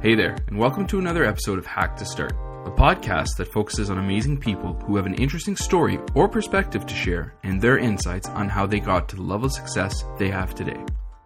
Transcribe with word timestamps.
Hey 0.00 0.14
there, 0.14 0.36
and 0.46 0.56
welcome 0.56 0.86
to 0.86 1.00
another 1.00 1.24
episode 1.24 1.58
of 1.58 1.66
Hack 1.66 1.96
to 1.96 2.04
Start, 2.04 2.30
a 2.30 2.70
podcast 2.70 3.36
that 3.36 3.52
focuses 3.52 3.90
on 3.90 3.98
amazing 3.98 4.38
people 4.38 4.74
who 4.86 4.94
have 4.94 5.06
an 5.06 5.14
interesting 5.14 5.56
story 5.56 5.98
or 6.14 6.28
perspective 6.28 6.86
to 6.86 6.94
share 6.94 7.34
and 7.42 7.60
their 7.60 7.78
insights 7.78 8.28
on 8.28 8.48
how 8.48 8.64
they 8.64 8.78
got 8.78 9.08
to 9.08 9.16
the 9.16 9.22
level 9.22 9.46
of 9.46 9.52
success 9.52 10.04
they 10.16 10.28
have 10.28 10.54
today. 10.54 10.80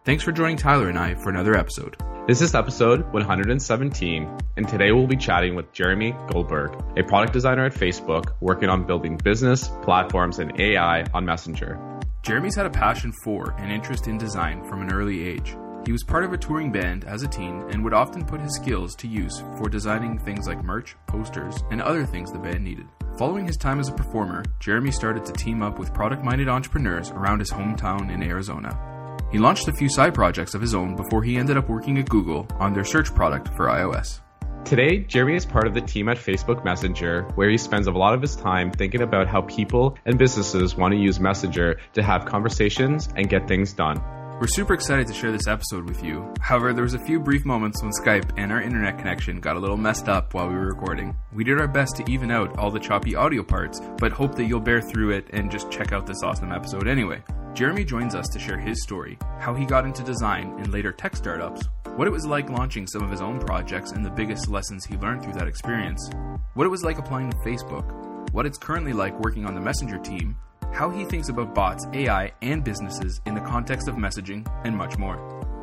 Thanks 0.07 0.25
for 0.25 0.33
joining 0.33 0.57
Tyler 0.57 0.89
and 0.89 0.99
I 0.99 1.17
for 1.17 1.29
another 1.29 1.55
episode. 1.55 1.99
This 2.27 2.41
is 2.41 2.55
episode 2.55 3.03
117, 3.13 4.39
and 4.57 4.67
today 4.67 4.91
we'll 4.91 5.07
be 5.07 5.17
chatting 5.17 5.55
with 5.55 5.71
Jeremy 5.75 6.15
Goldberg, 6.31 6.75
a 6.97 7.03
product 7.03 7.35
designer 7.35 7.67
at 7.67 7.75
Facebook 7.75 8.33
working 8.41 8.71
on 8.71 8.87
building 8.87 9.19
business, 9.19 9.69
platforms, 9.83 10.39
and 10.39 10.59
AI 10.59 11.05
on 11.13 11.27
Messenger. 11.27 11.79
Jeremy's 12.23 12.57
had 12.57 12.65
a 12.65 12.71
passion 12.71 13.13
for 13.23 13.55
and 13.59 13.71
interest 13.71 14.07
in 14.07 14.17
design 14.17 14.65
from 14.65 14.81
an 14.81 14.95
early 14.95 15.29
age. 15.29 15.55
He 15.85 15.91
was 15.91 16.05
part 16.05 16.23
of 16.23 16.33
a 16.33 16.39
touring 16.39 16.71
band 16.71 17.05
as 17.05 17.25
a 17.25 17.29
teen 17.29 17.65
and 17.71 17.83
would 17.83 17.93
often 17.93 18.25
put 18.25 18.41
his 18.41 18.55
skills 18.55 18.95
to 18.97 19.09
use 19.09 19.43
for 19.59 19.69
designing 19.69 20.17
things 20.17 20.47
like 20.47 20.63
merch, 20.63 20.95
posters, 21.09 21.57
and 21.73 21.83
other 21.83 22.07
things 22.07 22.31
the 22.31 22.39
band 22.39 22.63
needed. 22.63 22.87
Following 23.19 23.47
his 23.47 23.57
time 23.57 23.81
as 23.81 23.89
a 23.89 23.93
performer, 23.93 24.45
Jeremy 24.61 24.93
started 24.93 25.25
to 25.25 25.33
team 25.33 25.61
up 25.61 25.81
with 25.81 25.93
product 25.93 26.23
minded 26.23 26.49
entrepreneurs 26.49 27.11
around 27.11 27.41
his 27.41 27.51
hometown 27.51 28.13
in 28.13 28.23
Arizona. 28.23 29.19
He 29.33 29.39
launched 29.39 29.67
a 29.67 29.73
few 29.73 29.89
side 29.89 30.15
projects 30.15 30.55
of 30.55 30.61
his 30.61 30.75
own 30.75 30.95
before 30.95 31.25
he 31.25 31.37
ended 31.37 31.57
up 31.57 31.69
working 31.69 31.99
at 31.99 32.09
Google 32.09 32.47
on 32.61 32.73
their 32.73 32.85
search 32.85 33.13
product 33.13 33.49
for 33.57 33.67
iOS. 33.67 34.21
Today, 34.65 34.99
Jeremy 34.99 35.35
is 35.35 35.45
part 35.45 35.67
of 35.67 35.75
the 35.75 35.81
team 35.81 36.09
at 36.09 36.17
Facebook 36.17 36.65
Messenger, 36.65 37.25
where 37.35 37.51
he 37.51 37.59
spends 37.59 37.89
a 37.89 37.91
lot 37.91 38.15
of 38.15 38.23
his 38.23 38.37
time 38.37 38.71
thinking 38.71 39.03
about 39.03 39.27
how 39.27 39.43
people 39.43 39.99
and 40.07 40.17
businesses 40.17 40.77
want 40.77 40.93
to 40.93 40.99
use 40.99 41.19
Messenger 41.19 41.81
to 41.95 42.03
have 42.03 42.25
conversations 42.25 43.09
and 43.17 43.29
get 43.29 43.49
things 43.49 43.73
done. 43.73 44.01
We're 44.41 44.49
super 44.49 44.75
excited 44.75 45.07
to 45.07 45.15
share 45.15 45.31
this 45.31 45.47
episode 45.47 45.89
with 45.89 46.03
you. 46.03 46.33
However, 46.41 46.73
there 46.73 46.83
was 46.83 46.95
a 46.95 47.05
few 47.05 47.21
brief 47.21 47.45
moments 47.45 47.81
when 47.81 47.93
Skype 47.93 48.33
and 48.37 48.51
our 48.51 48.61
internet 48.61 48.99
connection 48.99 49.39
got 49.39 49.57
a 49.57 49.61
little 49.61 49.77
messed 49.77 50.09
up 50.09 50.35
while 50.35 50.49
we 50.49 50.55
were 50.55 50.67
recording. 50.67 51.17
We 51.33 51.45
did 51.45 51.61
our 51.61 51.69
best 51.69 51.97
to 51.97 52.11
even 52.11 52.33
out 52.33 52.59
all 52.59 52.73
the 52.73 52.81
choppy 52.81 53.15
audio 53.15 53.45
parts, 53.45 53.81
but 53.99 54.11
hope 54.11 54.35
that 54.35 54.47
you'll 54.47 54.59
bear 54.59 54.81
through 54.81 55.11
it 55.13 55.27
and 55.31 55.49
just 55.51 55.71
check 55.71 55.93
out 55.93 56.07
this 56.09 56.25
awesome 56.25 56.51
episode 56.51 56.89
anyway. 56.89 57.23
Jeremy 57.55 57.85
joins 57.85 58.17
us 58.17 58.27
to 58.33 58.41
share 58.41 58.59
his 58.59 58.83
story, 58.83 59.17
how 59.39 59.55
he 59.55 59.65
got 59.65 59.85
into 59.85 60.03
design 60.03 60.55
and 60.59 60.73
later 60.73 60.91
tech 60.91 61.15
startups, 61.15 61.69
what 61.95 62.09
it 62.09 62.13
was 62.13 62.27
like 62.27 62.51
launching 62.51 62.87
some 62.89 63.03
of 63.03 63.11
his 63.11 63.21
own 63.21 63.39
projects 63.39 63.93
and 63.93 64.05
the 64.05 64.11
biggest 64.11 64.49
lessons 64.49 64.85
he 64.85 64.97
learned 64.97 65.23
through 65.23 65.35
that 65.35 65.47
experience, 65.49 66.11
what 66.55 66.67
it 66.67 66.71
was 66.71 66.83
like 66.83 66.99
applying 66.99 67.31
to 67.31 67.37
Facebook, 67.39 68.33
what 68.33 68.47
it's 68.47 68.59
currently 68.59 68.93
like 68.93 69.19
working 69.21 69.47
on 69.47 69.55
the 69.55 69.61
Messenger 69.61 69.99
team, 69.99 70.37
how 70.73 70.91
he 70.91 71.05
thinks 71.05 71.29
about 71.29 71.55
bots, 71.55 71.87
AI, 71.93 72.33
and 72.43 72.65
businesses 72.65 73.21
in 73.27 73.35
the 73.35 73.41
context 73.41 73.89
of 73.89 73.97
messaging, 73.97 74.47
and 74.65 74.77
much 74.77 74.99
more. 74.99 75.19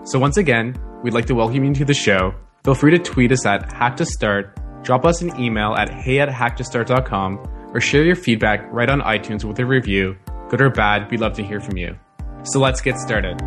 So, 0.05 0.19
once 0.19 0.37
again, 0.37 0.75
we'd 1.03 1.13
like 1.13 1.25
to 1.25 1.35
welcome 1.35 1.63
you 1.63 1.73
to 1.73 1.85
the 1.85 1.93
show. 1.93 2.33
Feel 2.63 2.75
free 2.75 2.91
to 2.91 2.99
tweet 2.99 3.31
us 3.31 3.45
at 3.45 3.71
Hack 3.73 3.97
to 3.97 4.05
Start, 4.05 4.57
drop 4.83 5.05
us 5.05 5.21
an 5.21 5.39
email 5.39 5.73
at 5.75 5.89
hey 5.89 6.19
at 6.19 6.29
hacktostart.com, 6.29 7.71
or 7.73 7.81
share 7.81 8.03
your 8.03 8.15
feedback 8.15 8.61
right 8.71 8.89
on 8.89 9.01
iTunes 9.01 9.43
with 9.43 9.59
a 9.59 9.65
review. 9.65 10.15
Good 10.49 10.61
or 10.61 10.69
bad, 10.69 11.09
we'd 11.11 11.19
love 11.19 11.33
to 11.33 11.43
hear 11.43 11.59
from 11.59 11.77
you. 11.77 11.97
So, 12.43 12.59
let's 12.59 12.81
get 12.81 12.97
started. 12.97 13.39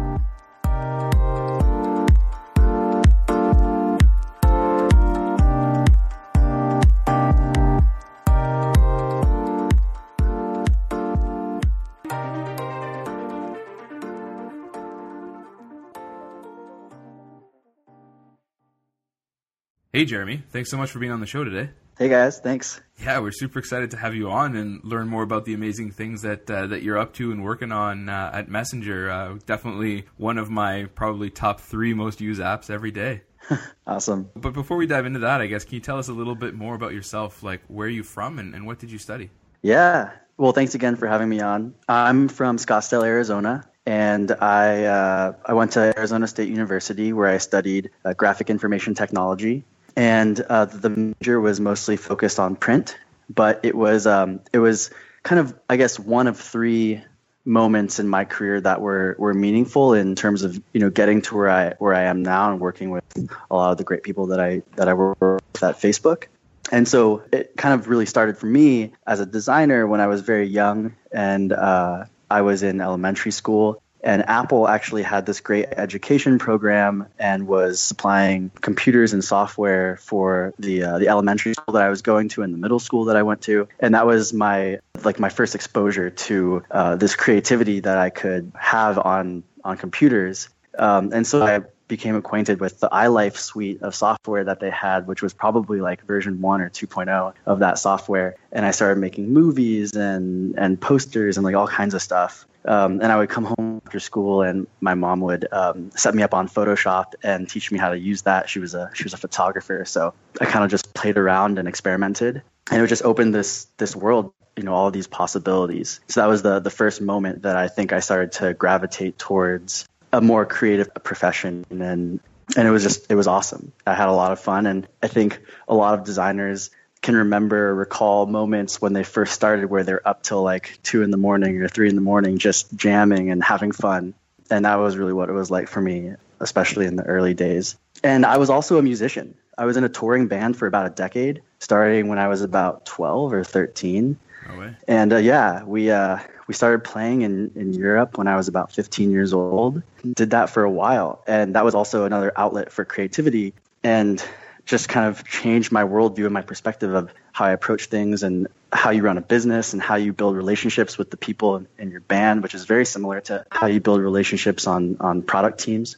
Hey, 19.94 20.06
Jeremy. 20.06 20.42
Thanks 20.48 20.70
so 20.70 20.78
much 20.78 20.90
for 20.90 21.00
being 21.00 21.12
on 21.12 21.20
the 21.20 21.26
show 21.26 21.44
today. 21.44 21.68
Hey 21.98 22.08
guys, 22.08 22.40
thanks. 22.40 22.80
Yeah, 23.02 23.18
we're 23.18 23.30
super 23.30 23.58
excited 23.58 23.90
to 23.90 23.98
have 23.98 24.14
you 24.14 24.30
on 24.30 24.56
and 24.56 24.82
learn 24.82 25.06
more 25.06 25.22
about 25.22 25.44
the 25.44 25.52
amazing 25.52 25.90
things 25.90 26.22
that 26.22 26.50
uh, 26.50 26.66
that 26.68 26.82
you're 26.82 26.96
up 26.96 27.12
to 27.14 27.30
and 27.30 27.44
working 27.44 27.72
on 27.72 28.08
uh, 28.08 28.30
at 28.32 28.48
Messenger. 28.48 29.10
Uh, 29.10 29.38
definitely 29.44 30.06
one 30.16 30.38
of 30.38 30.48
my 30.48 30.86
probably 30.94 31.28
top 31.28 31.60
three 31.60 31.92
most 31.92 32.22
used 32.22 32.40
apps 32.40 32.70
every 32.70 32.90
day. 32.90 33.20
awesome. 33.86 34.30
But 34.34 34.54
before 34.54 34.78
we 34.78 34.86
dive 34.86 35.04
into 35.04 35.18
that, 35.18 35.42
I 35.42 35.46
guess 35.46 35.66
can 35.66 35.74
you 35.74 35.80
tell 35.80 35.98
us 35.98 36.08
a 36.08 36.14
little 36.14 36.36
bit 36.36 36.54
more 36.54 36.74
about 36.74 36.94
yourself? 36.94 37.42
Like, 37.42 37.60
where 37.68 37.86
are 37.86 37.90
you 37.90 38.02
from 38.02 38.38
and, 38.38 38.54
and 38.54 38.66
what 38.66 38.78
did 38.78 38.90
you 38.90 38.98
study? 38.98 39.28
Yeah. 39.60 40.12
Well, 40.38 40.52
thanks 40.52 40.74
again 40.74 40.96
for 40.96 41.06
having 41.06 41.28
me 41.28 41.40
on. 41.40 41.74
I'm 41.86 42.28
from 42.28 42.56
Scottsdale, 42.56 43.04
Arizona, 43.04 43.68
and 43.84 44.32
I 44.32 44.84
uh, 44.84 45.32
I 45.44 45.52
went 45.52 45.72
to 45.72 45.92
Arizona 45.98 46.26
State 46.26 46.48
University 46.48 47.12
where 47.12 47.28
I 47.28 47.36
studied 47.36 47.90
uh, 48.06 48.14
graphic 48.14 48.48
information 48.48 48.94
technology 48.94 49.66
and 49.96 50.40
uh, 50.40 50.66
the 50.66 50.90
major 50.90 51.40
was 51.40 51.60
mostly 51.60 51.96
focused 51.96 52.38
on 52.38 52.56
print, 52.56 52.96
but 53.28 53.60
it 53.64 53.74
was 53.74 54.06
um, 54.06 54.40
it 54.52 54.58
was 54.58 54.90
kind 55.22 55.40
of 55.40 55.58
I 55.68 55.76
guess 55.76 55.98
one 55.98 56.26
of 56.26 56.38
three 56.38 57.02
moments 57.44 57.98
in 57.98 58.08
my 58.08 58.24
career 58.24 58.60
that 58.60 58.80
were 58.80 59.16
were 59.18 59.34
meaningful 59.34 59.94
in 59.94 60.14
terms 60.14 60.42
of 60.42 60.60
you 60.72 60.80
know 60.80 60.90
getting 60.90 61.22
to 61.22 61.36
where 61.36 61.50
I 61.50 61.74
where 61.78 61.94
I 61.94 62.02
am 62.04 62.22
now 62.22 62.50
and 62.50 62.60
working 62.60 62.90
with 62.90 63.04
a 63.50 63.54
lot 63.54 63.72
of 63.72 63.78
the 63.78 63.84
great 63.84 64.02
people 64.02 64.28
that 64.28 64.40
I 64.40 64.62
that 64.76 64.88
I 64.88 64.94
work 64.94 65.20
with 65.20 65.62
at 65.62 65.76
Facebook. 65.76 66.24
And 66.70 66.86
so 66.88 67.22
it 67.32 67.56
kind 67.56 67.74
of 67.74 67.88
really 67.88 68.06
started 68.06 68.38
for 68.38 68.46
me 68.46 68.92
as 69.06 69.20
a 69.20 69.26
designer 69.26 69.86
when 69.86 70.00
I 70.00 70.06
was 70.06 70.22
very 70.22 70.46
young 70.46 70.94
and 71.10 71.52
uh, 71.52 72.04
I 72.30 72.42
was 72.42 72.62
in 72.62 72.80
elementary 72.80 73.32
school 73.32 73.81
and 74.02 74.28
Apple 74.28 74.68
actually 74.68 75.02
had 75.02 75.26
this 75.26 75.40
great 75.40 75.66
education 75.76 76.38
program 76.38 77.06
and 77.18 77.46
was 77.46 77.80
supplying 77.80 78.50
computers 78.60 79.12
and 79.12 79.24
software 79.24 79.96
for 79.98 80.52
the 80.58 80.82
uh, 80.82 80.98
the 80.98 81.08
elementary 81.08 81.54
school 81.54 81.74
that 81.74 81.82
I 81.82 81.88
was 81.88 82.02
going 82.02 82.28
to 82.30 82.42
and 82.42 82.52
the 82.52 82.58
middle 82.58 82.80
school 82.80 83.06
that 83.06 83.16
I 83.16 83.22
went 83.22 83.42
to. 83.42 83.68
And 83.78 83.94
that 83.94 84.06
was 84.06 84.32
my 84.32 84.80
like 85.04 85.20
my 85.20 85.28
first 85.28 85.54
exposure 85.54 86.10
to 86.10 86.62
uh, 86.70 86.96
this 86.96 87.14
creativity 87.14 87.80
that 87.80 87.98
I 87.98 88.10
could 88.10 88.52
have 88.58 88.98
on 88.98 89.44
on 89.64 89.76
computers. 89.76 90.48
Um, 90.78 91.12
and 91.12 91.26
so 91.26 91.44
I 91.44 91.60
became 91.86 92.16
acquainted 92.16 92.58
with 92.58 92.80
the 92.80 92.88
iLife 92.88 93.36
suite 93.36 93.82
of 93.82 93.94
software 93.94 94.44
that 94.44 94.60
they 94.60 94.70
had, 94.70 95.06
which 95.06 95.22
was 95.22 95.34
probably 95.34 95.80
like 95.82 96.02
version 96.06 96.40
one 96.40 96.62
or 96.62 96.70
2.0 96.70 97.34
of 97.44 97.58
that 97.58 97.78
software. 97.78 98.36
And 98.50 98.64
I 98.64 98.70
started 98.70 98.98
making 98.98 99.32
movies 99.32 99.94
and 99.94 100.58
and 100.58 100.80
posters 100.80 101.36
and 101.36 101.44
like 101.44 101.54
all 101.54 101.68
kinds 101.68 101.94
of 101.94 102.02
stuff. 102.02 102.46
Um, 102.64 103.00
and 103.00 103.10
I 103.10 103.16
would 103.16 103.28
come 103.28 103.44
home 103.44 103.82
after 103.84 104.00
school, 104.00 104.42
and 104.42 104.66
my 104.80 104.94
mom 104.94 105.20
would 105.20 105.46
um, 105.50 105.90
set 105.92 106.14
me 106.14 106.22
up 106.22 106.34
on 106.34 106.48
Photoshop 106.48 107.14
and 107.22 107.48
teach 107.48 107.72
me 107.72 107.78
how 107.78 107.90
to 107.90 107.98
use 107.98 108.22
that. 108.22 108.48
She 108.48 108.60
was 108.60 108.74
a 108.74 108.90
she 108.94 109.04
was 109.04 109.14
a 109.14 109.16
photographer, 109.16 109.84
so 109.84 110.14
I 110.40 110.44
kind 110.44 110.64
of 110.64 110.70
just 110.70 110.94
played 110.94 111.18
around 111.18 111.58
and 111.58 111.66
experimented, 111.68 112.42
and 112.70 112.82
it 112.82 112.86
just 112.86 113.04
opened 113.04 113.34
this 113.34 113.66
this 113.78 113.96
world, 113.96 114.32
you 114.56 114.62
know, 114.62 114.74
all 114.74 114.90
these 114.90 115.06
possibilities. 115.06 116.00
So 116.08 116.20
that 116.20 116.28
was 116.28 116.42
the 116.42 116.60
the 116.60 116.70
first 116.70 117.00
moment 117.00 117.42
that 117.42 117.56
I 117.56 117.68
think 117.68 117.92
I 117.92 118.00
started 118.00 118.32
to 118.32 118.54
gravitate 118.54 119.18
towards 119.18 119.88
a 120.12 120.20
more 120.20 120.46
creative 120.46 120.92
profession, 121.02 121.64
and 121.70 122.20
and 122.56 122.68
it 122.68 122.70
was 122.70 122.82
just 122.82 123.10
it 123.10 123.14
was 123.14 123.26
awesome. 123.26 123.72
I 123.86 123.94
had 123.94 124.08
a 124.08 124.12
lot 124.12 124.32
of 124.32 124.40
fun, 124.40 124.66
and 124.66 124.86
I 125.02 125.08
think 125.08 125.40
a 125.66 125.74
lot 125.74 125.98
of 125.98 126.04
designers 126.04 126.70
can 127.02 127.16
remember 127.16 127.70
or 127.70 127.74
recall 127.74 128.26
moments 128.26 128.80
when 128.80 128.92
they 128.92 129.02
first 129.02 129.34
started 129.34 129.68
where 129.68 129.82
they're 129.82 130.06
up 130.06 130.22
till 130.22 130.42
like 130.42 130.78
two 130.82 131.02
in 131.02 131.10
the 131.10 131.16
morning 131.16 131.60
or 131.60 131.68
three 131.68 131.88
in 131.88 131.96
the 131.96 132.00
morning 132.00 132.38
just 132.38 132.74
jamming 132.74 133.30
and 133.30 133.42
having 133.42 133.72
fun. 133.72 134.14
And 134.50 134.64
that 134.64 134.76
was 134.76 134.96
really 134.96 135.12
what 135.12 135.28
it 135.28 135.32
was 135.32 135.50
like 135.50 135.68
for 135.68 135.80
me, 135.80 136.14
especially 136.40 136.86
in 136.86 136.96
the 136.96 137.02
early 137.02 137.34
days. 137.34 137.76
And 138.04 138.24
I 138.24 138.38
was 138.38 138.50
also 138.50 138.78
a 138.78 138.82
musician. 138.82 139.34
I 139.58 139.64
was 139.64 139.76
in 139.76 139.84
a 139.84 139.88
touring 139.88 140.28
band 140.28 140.56
for 140.56 140.66
about 140.66 140.86
a 140.86 140.90
decade, 140.90 141.42
starting 141.58 142.08
when 142.08 142.18
I 142.18 142.28
was 142.28 142.42
about 142.42 142.86
12 142.86 143.32
or 143.32 143.44
13. 143.44 144.16
No 144.48 144.74
and 144.88 145.12
uh, 145.12 145.16
yeah, 145.16 145.62
we 145.62 145.90
uh, 145.90 146.18
we 146.46 146.54
started 146.54 146.84
playing 146.84 147.22
in, 147.22 147.52
in 147.54 147.72
Europe 147.72 148.18
when 148.18 148.26
I 148.26 148.36
was 148.36 148.48
about 148.48 148.72
15 148.72 149.10
years 149.10 149.32
old. 149.32 149.82
Did 150.14 150.30
that 150.30 150.50
for 150.50 150.64
a 150.64 150.70
while. 150.70 151.22
And 151.26 151.54
that 151.54 151.64
was 151.64 151.74
also 151.74 152.04
another 152.04 152.32
outlet 152.36 152.72
for 152.72 152.84
creativity. 152.84 153.54
And 153.84 154.24
just 154.64 154.88
kind 154.88 155.08
of 155.08 155.24
changed 155.24 155.72
my 155.72 155.82
worldview 155.84 156.24
and 156.24 156.34
my 156.34 156.42
perspective 156.42 156.94
of 156.94 157.12
how 157.32 157.46
I 157.46 157.50
approach 157.52 157.86
things 157.86 158.22
and 158.22 158.48
how 158.72 158.90
you 158.90 159.02
run 159.02 159.18
a 159.18 159.22
business 159.22 159.72
and 159.72 159.82
how 159.82 159.96
you 159.96 160.12
build 160.12 160.36
relationships 160.36 160.96
with 160.96 161.10
the 161.10 161.16
people 161.16 161.66
in, 161.78 161.90
your 161.90 162.00
band, 162.00 162.42
which 162.42 162.54
is 162.54 162.64
very 162.64 162.86
similar 162.86 163.20
to 163.22 163.44
how 163.50 163.66
you 163.66 163.80
build 163.80 164.00
relationships 164.00 164.66
on 164.66 164.96
on 165.00 165.22
product 165.22 165.60
teams. 165.60 165.96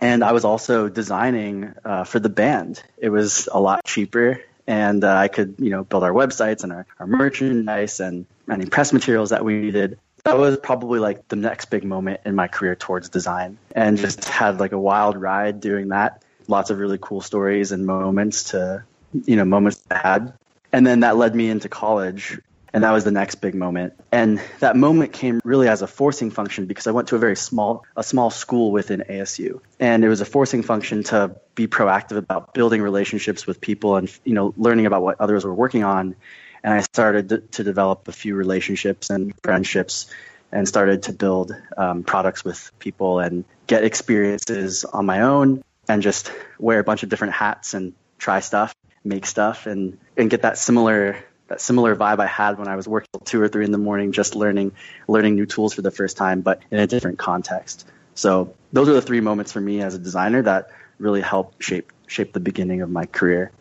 And 0.00 0.22
I 0.22 0.32
was 0.32 0.44
also 0.44 0.88
designing 0.88 1.74
uh, 1.84 2.04
for 2.04 2.18
the 2.18 2.28
band. 2.28 2.82
It 2.98 3.08
was 3.08 3.48
a 3.50 3.58
lot 3.58 3.84
cheaper, 3.84 4.42
and 4.66 5.02
uh, 5.04 5.14
I 5.14 5.28
could 5.28 5.56
you 5.58 5.70
know 5.70 5.84
build 5.84 6.04
our 6.04 6.12
websites 6.12 6.64
and 6.64 6.72
our, 6.72 6.86
our 6.98 7.06
merchandise 7.06 8.00
and 8.00 8.26
any 8.50 8.66
press 8.66 8.92
materials 8.92 9.30
that 9.30 9.44
we 9.44 9.58
needed 9.58 9.98
that 10.26 10.38
was 10.38 10.58
probably 10.58 10.98
like 10.98 11.28
the 11.28 11.36
next 11.36 11.66
big 11.66 11.84
moment 11.84 12.20
in 12.24 12.34
my 12.34 12.48
career 12.48 12.74
towards 12.74 13.08
design 13.08 13.58
and 13.70 13.96
just 13.96 14.24
had 14.24 14.58
like 14.58 14.72
a 14.72 14.78
wild 14.78 15.16
ride 15.16 15.60
doing 15.60 15.88
that 15.88 16.22
lots 16.48 16.70
of 16.70 16.78
really 16.78 16.98
cool 17.00 17.20
stories 17.20 17.72
and 17.72 17.86
moments 17.86 18.44
to, 18.50 18.84
you 19.24 19.36
know, 19.36 19.44
moments 19.44 19.82
I 19.90 19.98
had. 19.98 20.32
And 20.72 20.86
then 20.86 21.00
that 21.00 21.16
led 21.16 21.34
me 21.34 21.48
into 21.48 21.68
college. 21.68 22.38
And 22.72 22.84
that 22.84 22.90
was 22.90 23.04
the 23.04 23.10
next 23.10 23.36
big 23.36 23.54
moment. 23.54 23.94
And 24.12 24.38
that 24.60 24.76
moment 24.76 25.14
came 25.14 25.40
really 25.44 25.66
as 25.66 25.80
a 25.80 25.86
forcing 25.86 26.30
function 26.30 26.66
because 26.66 26.86
I 26.86 26.90
went 26.90 27.08
to 27.08 27.16
a 27.16 27.18
very 27.18 27.36
small 27.36 27.86
a 27.96 28.02
small 28.02 28.28
school 28.28 28.70
within 28.70 29.02
ASU. 29.08 29.60
And 29.80 30.04
it 30.04 30.08
was 30.08 30.20
a 30.20 30.26
forcing 30.26 30.62
function 30.62 31.02
to 31.04 31.36
be 31.54 31.68
proactive 31.68 32.18
about 32.18 32.52
building 32.52 32.82
relationships 32.82 33.46
with 33.46 33.62
people 33.62 33.96
and 33.96 34.14
you 34.24 34.34
know 34.34 34.52
learning 34.58 34.84
about 34.84 35.00
what 35.00 35.18
others 35.20 35.44
were 35.44 35.54
working 35.54 35.84
on. 35.84 36.16
And 36.62 36.74
I 36.74 36.80
started 36.80 37.52
to, 37.52 37.64
develop 37.64 38.08
a 38.08 38.12
few 38.12 38.34
relationships 38.34 39.08
and 39.08 39.32
friendships 39.42 40.12
and 40.50 40.66
started 40.66 41.04
to 41.04 41.12
build 41.12 41.56
um, 41.76 42.02
products 42.02 42.44
with 42.44 42.72
people 42.78 43.20
and 43.20 43.44
get 43.66 43.84
experiences 43.84 44.84
on 44.84 45.06
my 45.06 45.20
own 45.20 45.62
and 45.88 46.02
just 46.02 46.32
wear 46.58 46.78
a 46.78 46.84
bunch 46.84 47.02
of 47.02 47.08
different 47.08 47.34
hats 47.34 47.74
and 47.74 47.94
try 48.18 48.40
stuff, 48.40 48.74
make 49.04 49.26
stuff, 49.26 49.66
and 49.66 49.98
and 50.16 50.30
get 50.30 50.42
that 50.42 50.58
similar 50.58 51.16
that 51.48 51.60
similar 51.60 51.94
vibe 51.94 52.18
I 52.18 52.26
had 52.26 52.58
when 52.58 52.68
I 52.68 52.76
was 52.76 52.88
working 52.88 53.08
till 53.12 53.20
two 53.20 53.40
or 53.40 53.48
three 53.48 53.64
in 53.64 53.72
the 53.72 53.78
morning, 53.78 54.12
just 54.12 54.34
learning 54.34 54.72
learning 55.06 55.36
new 55.36 55.46
tools 55.46 55.74
for 55.74 55.82
the 55.82 55.90
first 55.90 56.16
time, 56.16 56.40
but 56.40 56.60
in 56.70 56.78
a 56.78 56.86
different 56.86 57.18
context. 57.18 57.86
So 58.14 58.54
those 58.72 58.88
are 58.88 58.94
the 58.94 59.02
three 59.02 59.20
moments 59.20 59.52
for 59.52 59.60
me 59.60 59.82
as 59.82 59.94
a 59.94 59.98
designer 59.98 60.42
that 60.42 60.70
really 60.98 61.20
helped 61.20 61.62
shape 61.62 61.92
shape 62.06 62.32
the 62.32 62.40
beginning 62.40 62.82
of 62.82 62.90
my 62.90 63.06
career. 63.06 63.52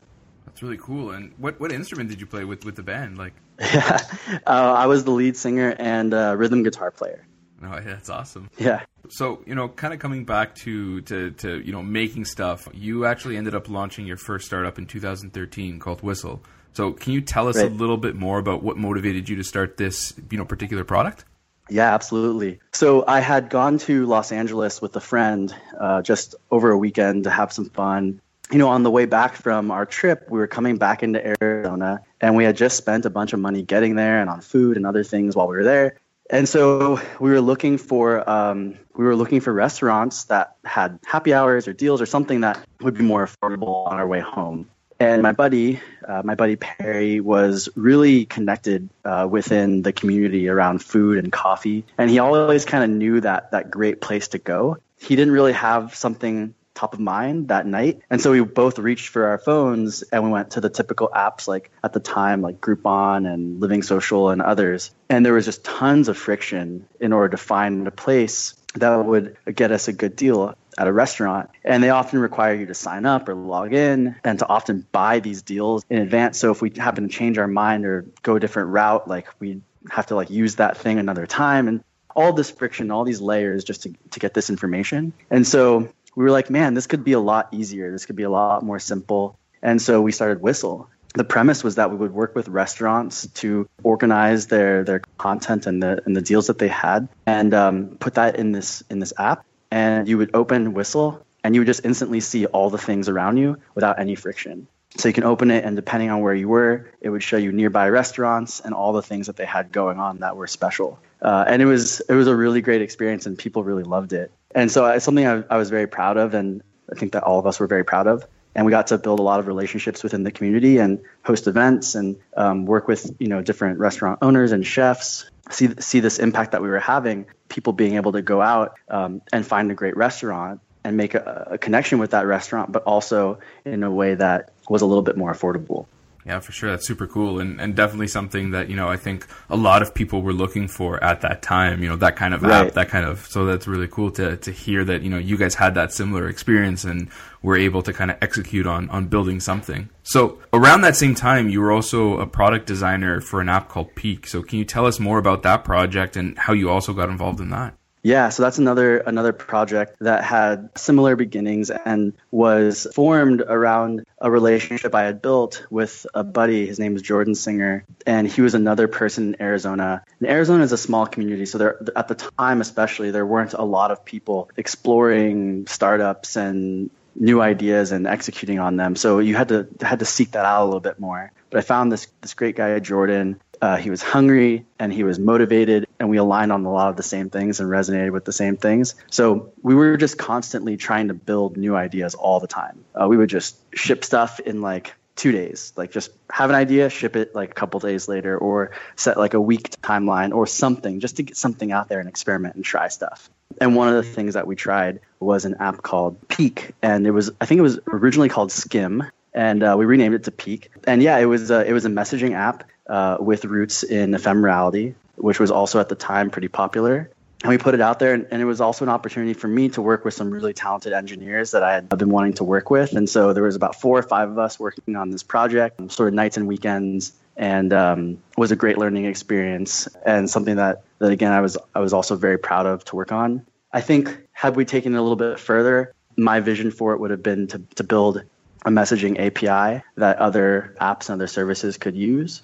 That's 0.46 0.64
really 0.64 0.78
cool. 0.78 1.12
And 1.12 1.34
what 1.38 1.60
what 1.60 1.72
instrument 1.72 2.10
did 2.10 2.20
you 2.20 2.26
play 2.26 2.46
with 2.46 2.66
with 2.66 2.76
the 2.76 2.84
band? 2.84 3.18
Like, 3.18 3.34
yeah, 3.60 4.00
uh, 4.48 4.74
I 4.78 4.88
was 4.88 5.04
the 5.04 5.12
lead 5.12 5.38
singer 5.38 5.76
and 5.78 6.14
uh, 6.14 6.36
rhythm 6.38 6.64
guitar 6.64 6.92
player. 6.92 7.26
Yeah, 7.62 7.80
that's 7.86 8.10
awesome. 8.10 8.50
Yeah. 8.58 8.84
So 9.10 9.44
you 9.46 9.56
know, 9.56 9.70
kind 9.70 9.94
of 9.94 10.00
coming 10.00 10.26
back 10.26 10.56
to, 10.56 11.02
to 11.02 11.32
to 11.32 11.60
you 11.60 11.72
know 11.72 11.84
making 11.84 12.26
stuff, 12.26 12.68
you 12.74 13.06
actually 13.06 13.38
ended 13.38 13.56
up 13.56 13.70
launching 13.70 14.06
your 14.06 14.18
first 14.18 14.46
startup 14.46 14.78
in 14.78 14.86
2013 14.86 15.80
called 15.80 16.02
Whistle. 16.02 16.42
So 16.74 16.92
can 16.92 17.14
you 17.14 17.22
tell 17.22 17.48
us 17.48 17.56
right. 17.56 17.72
a 17.72 17.74
little 17.74 17.98
bit 17.98 18.16
more 18.16 18.38
about 18.38 18.62
what 18.62 18.78
motivated 18.78 19.30
you 19.30 19.38
to 19.38 19.44
start 19.44 19.78
this 19.78 20.14
you 20.30 20.38
know 20.38 20.46
particular 20.46 20.84
product? 20.84 21.26
Yeah, 21.70 21.94
absolutely. 21.94 22.60
So 22.74 23.04
I 23.08 23.22
had 23.22 23.50
gone 23.50 23.80
to 23.80 24.06
Los 24.06 24.32
Angeles 24.32 24.82
with 24.82 24.96
a 24.96 25.00
friend 25.00 25.56
uh, 25.80 26.02
just 26.04 26.36
over 26.52 26.70
a 26.70 26.78
weekend 26.78 27.24
to 27.24 27.32
have 27.32 27.52
some 27.52 27.70
fun. 27.70 28.22
You 28.52 28.60
know, 28.60 28.70
on 28.70 28.84
the 28.84 28.92
way 28.92 29.06
back 29.06 29.34
from 29.34 29.72
our 29.72 29.88
trip, 29.88 30.28
we 30.30 30.38
were 30.38 30.46
coming 30.46 30.78
back 30.78 31.02
into 31.02 31.26
Arizona, 31.42 32.02
and 32.22 32.36
we 32.36 32.44
had 32.44 32.56
just 32.56 32.78
spent 32.78 33.06
a 33.08 33.10
bunch 33.10 33.34
of 33.34 33.40
money 33.40 33.64
getting 33.64 33.96
there 33.96 34.22
and 34.22 34.30
on 34.30 34.42
food 34.42 34.78
and 34.78 34.86
other 34.86 35.04
things 35.04 35.36
while 35.36 35.48
we 35.48 35.56
were 35.56 35.64
there. 35.64 35.98
And 36.30 36.50
so 36.50 37.00
we 37.20 37.30
were 37.30 37.42
looking 37.42 37.78
for 37.78 38.28
um, 38.28 38.78
we 38.96 39.06
were 39.06 39.16
looking 39.16 39.42
for 39.42 39.54
restaurants 39.54 40.26
that 40.26 40.56
had 40.64 41.00
happy 41.06 41.34
hours 41.34 41.68
or 41.68 41.74
deals 41.74 42.02
or 42.02 42.06
something 42.06 42.42
that 42.42 42.60
would 42.82 42.96
be 42.96 43.04
more 43.04 43.26
affordable 43.26 43.88
on 43.88 44.00
our 44.00 44.08
way 44.08 44.22
home. 44.22 44.70
And 45.00 45.22
my 45.22 45.34
buddy, 45.34 45.82
uh, 46.08 46.22
my 46.24 46.36
buddy 46.36 46.56
Perry, 46.56 47.20
was 47.20 47.68
really 47.76 48.26
connected 48.26 48.90
uh, 49.04 49.28
within 49.30 49.82
the 49.82 49.92
community 49.92 50.48
around 50.48 50.82
food 50.82 51.18
and 51.18 51.32
coffee, 51.32 51.86
and 51.98 52.10
he 52.10 52.20
always 52.20 52.64
kind 52.64 52.84
of 52.84 52.90
knew 52.90 53.20
that 53.22 53.52
that 53.52 53.70
great 53.70 54.00
place 54.00 54.30
to 54.30 54.38
go. 54.38 54.78
He 54.98 55.18
didn't 55.18 55.34
really 55.34 55.54
have 55.54 55.96
something 55.96 56.56
top 56.76 56.94
of 56.94 57.00
mind 57.00 57.48
that 57.48 57.66
night. 57.66 58.02
And 58.10 58.22
so 58.22 58.32
we 58.32 58.42
both 58.42 58.78
reached 58.78 59.08
for 59.08 59.28
our 59.28 59.40
phones 59.40 60.04
and 60.04 60.24
we 60.24 60.30
went 60.30 60.52
to 60.52 60.62
the 60.62 60.70
typical 60.70 61.10
apps 61.10 61.48
like 61.48 61.72
at 61.84 61.94
the 61.94 62.00
time, 62.00 62.42
like 62.42 62.62
Groupon 62.62 63.32
and 63.32 63.60
Living 63.60 63.82
Social 63.82 64.30
and 64.30 64.42
others. 64.42 64.94
And 65.10 65.26
there 65.26 65.34
was 65.34 65.46
just 65.46 65.64
tons 65.64 66.10
of 66.10 66.18
friction 66.18 66.86
in 67.00 67.14
order 67.14 67.30
to 67.30 67.38
find 67.38 67.88
a 67.88 67.92
place 67.92 68.54
that 68.76 69.06
would 69.06 69.38
get 69.54 69.72
us 69.72 69.88
a 69.88 69.94
good 69.94 70.16
deal 70.16 70.56
at 70.78 70.88
a 70.88 70.92
restaurant. 70.92 71.50
And 71.64 71.82
they 71.82 71.90
often 71.90 72.20
require 72.20 72.54
you 72.54 72.66
to 72.66 72.74
sign 72.74 73.06
up 73.06 73.30
or 73.30 73.36
log 73.36 73.74
in 73.74 74.16
and 74.24 74.40
to 74.40 74.48
often 74.48 74.86
buy 74.92 75.20
these 75.20 75.42
deals 75.42 75.86
in 75.90 76.00
advance. 76.00 76.38
So 76.38 76.52
if 76.52 76.62
we 76.62 76.72
happen 76.76 77.08
to 77.08 77.14
change 77.14 77.38
our 77.38 77.48
mind 77.48 77.86
or 77.86 78.06
go 78.22 78.36
a 78.36 78.40
different 78.40 78.70
route, 78.70 79.08
like 79.08 79.28
we 79.40 79.62
have 79.90 80.08
to 80.08 80.16
like 80.16 80.30
use 80.30 80.56
that 80.56 80.78
thing 80.78 81.00
another 81.00 81.26
time 81.26 81.70
and 81.70 81.84
all 82.16 82.34
this 82.34 82.50
friction, 82.50 82.92
all 82.92 83.04
these 83.04 83.22
layers 83.22 83.64
just 83.64 83.84
to, 83.84 83.94
to 84.12 84.20
get 84.20 84.34
this 84.34 84.50
information. 84.50 85.14
And 85.30 85.46
so 85.46 85.90
we 86.16 86.24
were 86.24 86.32
like, 86.32 86.50
man, 86.50 86.74
this 86.74 86.88
could 86.88 87.04
be 87.04 87.14
a 87.14 87.20
lot 87.20 87.50
easier. 87.52 87.92
This 87.92 88.06
could 88.06 88.16
be 88.16 88.24
a 88.24 88.30
lot 88.30 88.64
more 88.64 88.80
simple. 88.80 89.38
And 89.62 89.82
so 89.82 90.02
we 90.02 90.12
started 90.12 90.42
Whistle. 90.42 90.90
The 91.14 91.24
premise 91.24 91.64
was 91.64 91.76
that 91.76 91.92
we 91.92 91.98
would 91.98 92.14
work 92.14 92.36
with 92.36 92.50
restaurants 92.50 93.28
to 93.36 93.70
organize 93.84 94.48
their 94.48 94.84
their 94.84 95.02
content 95.18 95.66
and 95.66 95.82
the 95.82 96.02
and 96.06 96.16
the 96.16 96.22
deals 96.22 96.48
that 96.48 96.60
they 96.60 96.68
had, 96.68 97.08
and 97.26 97.54
um, 97.54 97.98
put 98.00 98.16
that 98.16 98.36
in 98.36 98.52
this 98.52 98.84
in 98.90 99.00
this 99.00 99.14
app. 99.18 99.46
And 99.72 100.08
you 100.08 100.18
would 100.18 100.32
open 100.34 100.74
Whistle, 100.74 101.26
and 101.44 101.56
you 101.56 101.62
would 101.62 101.68
just 101.68 101.86
instantly 101.86 102.20
see 102.20 102.46
all 102.48 102.70
the 102.70 102.78
things 102.78 103.08
around 103.08 103.38
you 103.38 103.58
without 103.76 103.98
any 103.98 104.16
friction. 104.16 104.68
So 104.98 105.10
you 105.10 105.14
can 105.14 105.24
open 105.24 105.52
it, 105.52 105.66
and 105.66 105.76
depending 105.76 106.10
on 106.10 106.22
where 106.22 106.34
you 106.34 106.48
were, 106.48 106.90
it 107.02 107.10
would 107.10 107.24
show 107.24 107.38
you 107.38 107.52
nearby 107.52 107.90
restaurants 107.90 108.62
and 108.62 108.74
all 108.74 108.94
the 108.94 109.02
things 109.02 109.28
that 109.28 109.36
they 109.36 109.46
had 109.46 109.72
going 109.72 110.00
on 110.00 110.20
that 110.20 110.38
were 110.38 110.48
special. 110.48 111.00
Uh, 111.22 111.44
and 111.48 111.62
it 111.62 111.66
was 111.66 112.00
it 112.02 112.14
was 112.14 112.28
a 112.28 112.36
really 112.36 112.62
great 112.62 112.82
experience, 112.82 113.26
and 113.26 113.38
people 113.38 113.64
really 113.64 113.84
loved 113.84 114.14
it. 114.14 114.32
And 114.54 114.72
so 114.72 114.86
it's 114.86 115.04
something 115.04 115.26
I, 115.26 115.44
I 115.50 115.58
was 115.58 115.70
very 115.70 115.88
proud 115.88 116.18
of, 116.18 116.34
and 116.34 116.62
I 116.92 116.96
think 116.96 117.14
that 117.14 117.24
all 117.24 117.40
of 117.40 117.46
us 117.46 117.60
were 117.60 117.68
very 117.68 117.84
proud 117.84 118.08
of. 118.08 118.26
And 118.58 118.66
we 118.66 118.72
got 118.72 118.88
to 118.88 118.98
build 118.98 119.20
a 119.20 119.24
lot 119.24 119.42
of 119.42 119.48
relationships 119.48 120.02
within 120.02 120.24
the 120.24 120.32
community 120.32 120.78
and 120.78 121.02
host 121.26 121.48
events 121.48 121.94
and 121.94 122.16
um, 122.38 122.66
work 122.66 122.88
with 122.88 123.12
you 123.20 123.28
know 123.28 123.42
different 123.42 123.80
restaurant 123.80 124.20
owners 124.22 124.54
and 124.54 124.66
chefs. 124.66 125.30
See 125.50 125.70
see 125.80 126.00
this 126.00 126.20
impact 126.20 126.54
that 126.54 126.62
we 126.62 126.70
were 126.70 126.80
having. 126.80 127.26
People 127.50 127.74
being 127.74 127.96
able 127.96 128.14
to 128.14 128.22
go 128.22 128.42
out 128.42 128.76
um, 128.88 129.22
and 129.34 129.46
find 129.46 129.70
a 129.72 129.76
great 129.76 129.98
restaurant 129.98 130.62
and 130.86 130.96
make 130.96 131.16
a, 131.16 131.48
a 131.52 131.58
connection 131.58 132.00
with 132.00 132.12
that 132.12 132.28
restaurant, 132.28 132.72
but 132.72 132.84
also 132.84 133.40
in 133.66 133.84
a 133.84 133.92
way 133.92 134.16
that 134.16 134.52
was 134.70 134.82
a 134.82 134.86
little 134.86 135.04
bit 135.04 135.18
more 135.18 135.34
affordable. 135.34 135.88
Yeah, 136.26 136.40
for 136.40 136.52
sure. 136.52 136.72
That's 136.72 136.88
super 136.88 137.06
cool 137.06 137.40
and, 137.40 137.62
and 137.62 137.76
definitely 137.76 138.08
something 138.08 138.50
that, 138.52 138.68
you 138.68 138.76
know, 138.76 138.88
I 138.90 138.98
think 138.98 139.28
a 139.48 139.56
lot 139.56 139.84
of 139.84 139.94
people 139.94 140.24
were 140.24 140.34
looking 140.34 140.68
for 140.68 141.02
at 141.04 141.22
that 141.22 141.44
time, 141.44 141.84
you 141.84 141.90
know, 141.90 141.98
that 141.98 142.16
kind 142.16 142.34
of 142.34 142.42
right. 142.42 142.68
app, 142.68 142.74
that 142.74 142.90
kind 142.90 143.06
of, 143.06 143.28
so 143.28 143.46
that's 143.46 143.68
really 143.68 143.88
cool 143.88 144.10
to, 144.12 144.36
to 144.38 144.52
hear 144.52 144.84
that, 144.86 145.04
you 145.04 145.10
know, 145.12 145.20
you 145.20 145.38
guys 145.38 145.54
had 145.54 145.76
that 145.76 145.94
similar 145.94 146.28
experience 146.28 146.84
and 146.84 147.10
were 147.44 147.56
able 147.56 147.84
to 147.84 147.94
kind 147.94 148.10
of 148.10 148.18
execute 148.24 148.66
on, 148.66 148.90
on 148.90 149.06
building 149.06 149.40
something. 149.40 149.88
So 150.02 150.40
around 150.52 150.82
that 150.82 150.96
same 150.96 151.14
time, 151.14 151.48
you 151.50 151.62
were 151.62 151.72
also 151.72 152.18
a 152.18 152.26
product 152.26 152.66
designer 152.66 153.22
for 153.22 153.40
an 153.40 153.48
app 153.48 153.70
called 153.70 153.94
Peak. 153.94 154.26
So 154.26 154.42
can 154.42 154.58
you 154.58 154.66
tell 154.66 154.88
us 154.88 155.00
more 155.00 155.20
about 155.20 155.44
that 155.44 155.64
project 155.64 156.18
and 156.18 156.36
how 156.40 156.54
you 156.54 156.72
also 156.72 156.92
got 156.94 157.10
involved 157.10 157.40
in 157.40 157.52
that? 157.52 157.76
Yeah, 158.06 158.30
so 158.30 158.44
that's 158.44 158.60
another 158.60 159.00
another 159.00 159.34
project 159.34 159.96
that 160.02 160.24
had 160.24 160.70
similar 160.78 161.16
beginnings 161.16 161.72
and 161.72 162.14
was 162.30 162.86
formed 162.94 163.42
around 163.42 164.06
a 164.22 164.30
relationship 164.30 164.94
I 164.94 165.06
had 165.06 165.24
built 165.24 165.66
with 165.72 166.06
a 166.14 166.24
buddy. 166.24 166.68
His 166.68 166.78
name 166.78 166.96
is 166.96 167.02
Jordan 167.02 167.34
Singer, 167.34 167.84
and 168.06 168.28
he 168.28 168.42
was 168.42 168.54
another 168.54 168.88
person 168.88 169.30
in 169.30 169.42
Arizona. 169.42 170.04
And 170.20 170.30
Arizona 170.30 170.64
is 170.64 170.72
a 170.72 170.78
small 170.78 171.08
community, 171.08 171.48
so 171.48 171.58
there 171.58 171.80
at 171.96 172.08
the 172.08 172.14
time 172.14 172.62
especially 172.62 173.10
there 173.10 173.26
weren't 173.26 173.54
a 173.54 173.64
lot 173.64 173.90
of 173.90 174.06
people 174.06 174.52
exploring 174.56 175.66
startups 175.66 176.36
and 176.36 176.92
new 177.16 177.42
ideas 177.42 177.92
and 177.92 178.06
executing 178.06 178.60
on 178.60 178.76
them. 178.76 178.96
So 178.96 179.18
you 179.18 179.36
had 179.36 179.48
to 179.48 179.68
had 179.82 179.98
to 179.98 180.06
seek 180.06 180.34
that 180.34 180.46
out 180.46 180.62
a 180.64 180.66
little 180.66 180.80
bit 180.80 181.00
more. 181.00 181.32
But 181.50 181.58
I 181.60 181.62
found 181.62 181.92
this 181.92 182.08
this 182.22 182.36
great 182.36 182.56
guy 182.56 182.78
Jordan 182.80 183.42
uh, 183.62 183.78
he 183.78 183.90
was 183.90 184.02
hungry 184.02 184.66
and 184.80 184.92
he 184.92 185.04
was 185.04 185.20
motivated, 185.20 185.88
and 186.00 186.10
we 186.10 186.18
aligned 186.18 186.52
on 186.52 186.66
a 186.66 186.72
lot 186.72 186.90
of 186.90 186.98
the 186.98 187.04
same 187.04 187.30
things 187.30 187.60
and 187.60 187.70
resonated 187.70 188.12
with 188.12 188.26
the 188.26 188.34
same 188.34 188.58
things. 188.58 188.96
So 189.10 189.52
we 189.62 189.76
were 189.76 189.98
just 189.98 190.18
constantly 190.18 190.78
trying 190.78 191.08
to 191.08 191.14
build 191.14 191.58
new 191.58 191.76
ideas 191.76 192.16
all 192.16 192.40
the 192.40 192.48
time. 192.48 192.84
Uh, 192.94 193.08
we 193.08 193.18
would 193.18 193.30
just 193.30 193.58
ship 193.76 194.04
stuff 194.04 194.40
in 194.40 194.62
like 194.62 194.94
two 195.16 195.32
days, 195.32 195.74
like 195.76 195.92
just 195.92 196.12
have 196.30 196.50
an 196.50 196.56
idea, 196.56 196.90
ship 196.90 197.16
it 197.16 197.34
like 197.34 197.52
a 197.52 197.54
couple 197.54 197.80
days 197.80 198.08
later, 198.08 198.38
or 198.38 198.72
set 198.96 199.18
like 199.18 199.34
a 199.34 199.42
week 199.42 199.70
timeline 199.82 200.34
or 200.34 200.46
something 200.46 201.00
just 201.00 201.18
to 201.18 201.24
get 201.24 201.38
something 201.38 201.72
out 201.72 201.88
there 201.88 202.00
and 202.00 202.10
experiment 202.10 202.56
and 202.56 202.66
try 202.66 202.88
stuff. 202.90 203.30
And 203.62 203.76
one 203.76 203.88
of 203.88 203.96
the 203.96 204.04
things 204.04 204.34
that 204.34 204.48
we 204.48 204.56
tried 204.56 205.00
was 205.20 205.46
an 205.46 205.56
app 205.60 205.82
called 205.82 206.28
Peak, 206.28 206.74
and 206.82 207.08
it 207.08 207.12
was 207.12 207.32
I 207.40 207.46
think 207.46 207.60
it 207.60 207.64
was 207.64 207.80
originally 207.88 208.30
called 208.30 208.52
Skim, 208.52 209.04
and 209.36 209.62
uh, 209.62 209.76
we 209.78 209.86
renamed 209.86 210.16
it 210.16 210.24
to 210.24 210.32
Peak. 210.32 210.72
And 210.88 211.04
yeah, 211.04 211.18
it 211.20 211.26
was 211.26 211.52
a, 211.52 211.64
it 211.64 211.74
was 211.74 211.86
a 211.86 211.90
messaging 211.90 212.34
app 212.34 212.64
uh, 212.88 213.18
with 213.20 213.46
roots 213.46 213.84
in 213.84 214.12
ephemerality, 214.12 214.96
which 215.18 215.40
was 215.40 215.52
also 215.52 215.80
at 215.80 215.90
the 215.90 215.96
time 215.96 216.32
pretty 216.32 216.48
popular. 216.48 217.12
And 217.44 217.50
we 217.50 217.58
put 217.58 217.76
it 217.76 217.82
out 217.82 218.00
there, 218.00 218.14
and, 218.14 218.26
and, 218.32 218.42
it 218.42 218.46
was 218.46 218.60
also 218.62 218.86
an 218.86 218.90
opportunity 218.90 219.34
for 219.34 219.48
me 219.48 219.70
to 219.70 219.82
work 219.82 220.04
with 220.06 220.16
some 220.16 220.32
really 220.32 220.54
talented 220.54 220.94
engineers 220.94 221.52
that 221.52 221.62
I 221.62 221.74
had 221.74 221.90
been 221.90 222.10
wanting 222.10 222.34
to 222.36 222.44
work 222.44 222.72
with. 222.72 222.94
And 222.94 223.08
so 223.08 223.34
there 223.34 223.44
was 223.44 223.56
about 223.56 223.76
four 223.76 224.00
or 224.00 224.04
five 224.04 224.32
of 224.32 224.40
us 224.40 224.58
working 224.58 224.96
on 224.96 225.12
this 225.12 225.22
project, 225.22 225.92
sort 225.92 226.08
of 226.08 226.16
nights 226.16 226.38
and 226.38 226.48
weekends, 226.48 227.12
and 227.36 227.74
um, 227.74 228.18
was 228.38 228.52
a 228.52 228.56
great 228.56 228.78
learning 228.78 229.06
experience 229.06 229.88
and 230.06 230.30
something 230.30 230.56
that, 230.56 230.84
that 231.00 231.12
again 231.12 231.34
I 231.34 231.42
was 231.42 231.58
I 231.76 231.82
was 231.82 231.92
also 231.92 232.16
very 232.16 232.38
proud 232.38 232.66
of 232.66 232.86
to 232.86 232.96
work 232.96 233.12
on. 233.12 233.46
I 233.74 233.82
think 233.82 234.18
had 234.32 234.56
we 234.56 234.64
taken 234.64 234.96
it 234.96 234.98
a 234.98 235.02
little 235.02 235.18
bit 235.18 235.38
further, 235.38 235.94
my 236.16 236.40
vision 236.40 236.72
for 236.72 236.94
it 236.94 237.00
would 237.02 237.12
have 237.12 237.22
been 237.22 237.48
to, 237.48 237.62
to 237.76 237.84
build 237.84 238.24
a 238.66 238.70
messaging 238.70 239.20
API 239.20 239.84
that 239.96 240.18
other 240.18 240.76
apps 240.82 241.10
and 241.10 241.22
other 241.22 241.28
services 241.28 241.78
could 241.78 241.96
use 241.96 242.42